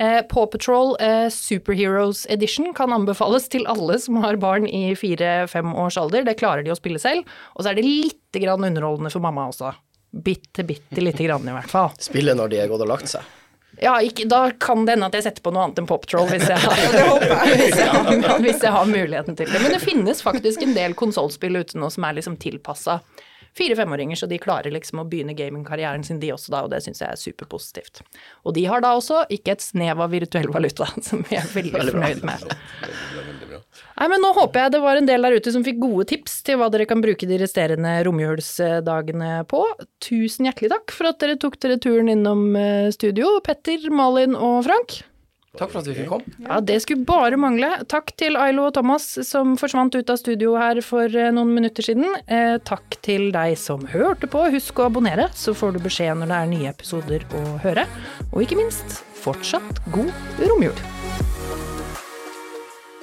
Eh, 0.00 0.22
Paw 0.30 0.46
Patrol 0.46 0.94
eh, 1.02 1.26
Superheroes 1.34 2.22
Edition 2.30 2.70
kan 2.76 2.94
anbefales 2.94 3.50
til 3.52 3.66
alle 3.68 3.98
som 4.00 4.20
har 4.22 4.38
barn 4.40 4.68
i 4.68 4.94
fire-fem 4.96 5.74
års 5.74 5.98
alder. 6.00 6.24
Det 6.24 6.38
klarer 6.40 6.64
de 6.64 6.72
å 6.72 6.78
spille 6.78 7.02
selv. 7.02 7.28
Og 7.56 7.64
så 7.64 7.72
er 7.72 7.80
det 7.80 7.84
lite 7.88 8.40
grann 8.40 8.64
underholdende 8.64 9.12
for 9.12 9.20
mamma 9.24 9.50
også. 9.50 9.74
Bitte, 10.10 10.64
bitte 10.66 11.02
lite 11.02 11.26
grann, 11.26 11.44
i 11.46 11.54
hvert 11.54 11.70
fall. 11.70 11.92
Spille 12.02 12.34
når 12.38 12.54
de 12.54 12.62
er 12.62 12.70
gått 12.70 12.82
og 12.82 12.90
lagt 12.90 13.10
seg. 13.12 13.26
Ja, 13.80 13.94
ikke, 14.04 14.26
da 14.28 14.50
kan 14.60 14.84
det 14.84 14.96
hende 14.96 15.08
at 15.08 15.16
jeg 15.16 15.24
setter 15.24 15.44
på 15.44 15.52
noe 15.54 15.64
annet 15.66 15.80
enn 15.80 15.88
Pop 15.88 16.04
Troll 16.10 16.28
hvis 16.28 16.44
jeg, 16.50 16.60
har, 16.60 16.76
hvis, 17.56 17.78
jeg 17.78 17.88
har, 17.88 18.38
hvis 18.44 18.62
jeg 18.66 18.74
har 18.76 18.92
muligheten 18.92 19.38
til 19.38 19.48
det. 19.48 19.62
Men 19.64 19.76
det 19.76 19.82
finnes 19.82 20.22
faktisk 20.24 20.62
en 20.66 20.76
del 20.76 20.96
konsollspill 20.98 21.62
ute 21.62 21.80
nå 21.80 21.88
som 21.92 22.06
er 22.08 22.18
liksom 22.20 22.36
tilpassa 22.42 23.00
fire-femåringer, 23.58 24.16
så 24.16 24.28
de 24.30 24.38
klarer 24.38 24.70
liksom 24.70 25.02
å 25.02 25.06
begynne 25.10 25.34
gamingkarrieren 25.34 26.04
sin 26.06 26.20
de 26.22 26.30
også 26.34 26.52
da, 26.54 26.62
og 26.64 26.70
det 26.70 26.82
syns 26.84 27.00
jeg 27.02 27.10
er 27.10 27.18
superpositivt. 27.18 28.02
Og 28.46 28.54
de 28.54 28.62
har 28.70 28.84
da 28.84 28.92
også 28.94 29.24
ikke 29.32 29.56
et 29.56 29.64
snev 29.64 30.00
av 30.00 30.12
virtuell 30.12 30.50
valuta, 30.54 30.86
som 31.02 31.24
vi 31.26 31.38
er 31.40 31.48
veldig, 31.50 31.74
veldig 31.74 31.96
fornøyd 31.96 32.22
med. 32.28 32.46
Nei, 34.00 34.08
men 34.08 34.22
nå 34.24 34.30
håper 34.36 34.64
jeg 34.64 34.74
det 34.76 34.80
var 34.80 34.96
en 34.96 35.08
del 35.08 35.26
der 35.26 35.36
ute 35.36 35.52
som 35.52 35.64
fikk 35.66 35.80
gode 35.82 36.06
tips 36.12 36.38
til 36.46 36.56
hva 36.60 36.70
dere 36.72 36.86
kan 36.88 37.02
bruke 37.04 37.28
de 37.28 37.36
resterende 37.42 37.98
romjulsdagene 38.06 39.42
på. 39.50 39.60
Tusen 40.00 40.48
hjertelig 40.48 40.72
takk 40.72 40.96
for 40.96 41.10
at 41.10 41.20
dere 41.20 41.36
tok 41.40 41.60
dere 41.60 41.76
turen 41.82 42.08
innom 42.12 42.50
eh, 42.56 42.88
studio, 42.96 43.36
Petter, 43.44 43.90
Malin 43.92 44.38
og 44.38 44.64
Frank. 44.68 45.00
Takk 45.58 45.72
for 45.72 45.80
at 45.80 45.88
vi 45.90 45.96
fikk 45.98 46.12
komme. 46.12 46.34
Ja, 46.44 46.60
det 46.62 46.76
skulle 46.84 47.06
bare 47.08 47.38
mangle. 47.40 47.72
Takk 47.90 48.12
til 48.20 48.38
Ailo 48.38 48.68
og 48.68 48.76
Thomas 48.76 49.08
som 49.26 49.56
forsvant 49.58 49.96
ut 49.98 50.12
av 50.12 50.20
studio 50.20 50.54
her 50.60 50.78
for 50.86 51.10
eh, 51.10 51.32
noen 51.34 51.50
minutter 51.56 51.84
siden. 51.84 52.06
Eh, 52.30 52.54
takk 52.62 53.00
til 53.02 53.28
deg 53.34 53.58
som 53.58 53.82
hørte 53.90 54.30
på. 54.30 54.46
Husk 54.54 54.78
å 54.78 54.86
abonnere, 54.86 55.26
så 55.34 55.56
får 55.56 55.74
du 55.74 55.82
beskjed 55.82 56.22
når 56.22 56.30
det 56.30 56.38
er 56.38 56.54
nye 56.54 56.70
episoder 56.70 57.26
å 57.34 57.44
høre. 57.66 57.88
Og 58.30 58.46
ikke 58.46 58.62
minst, 58.62 59.02
fortsatt 59.24 59.82
god 59.90 60.14
romjul. 60.46 60.78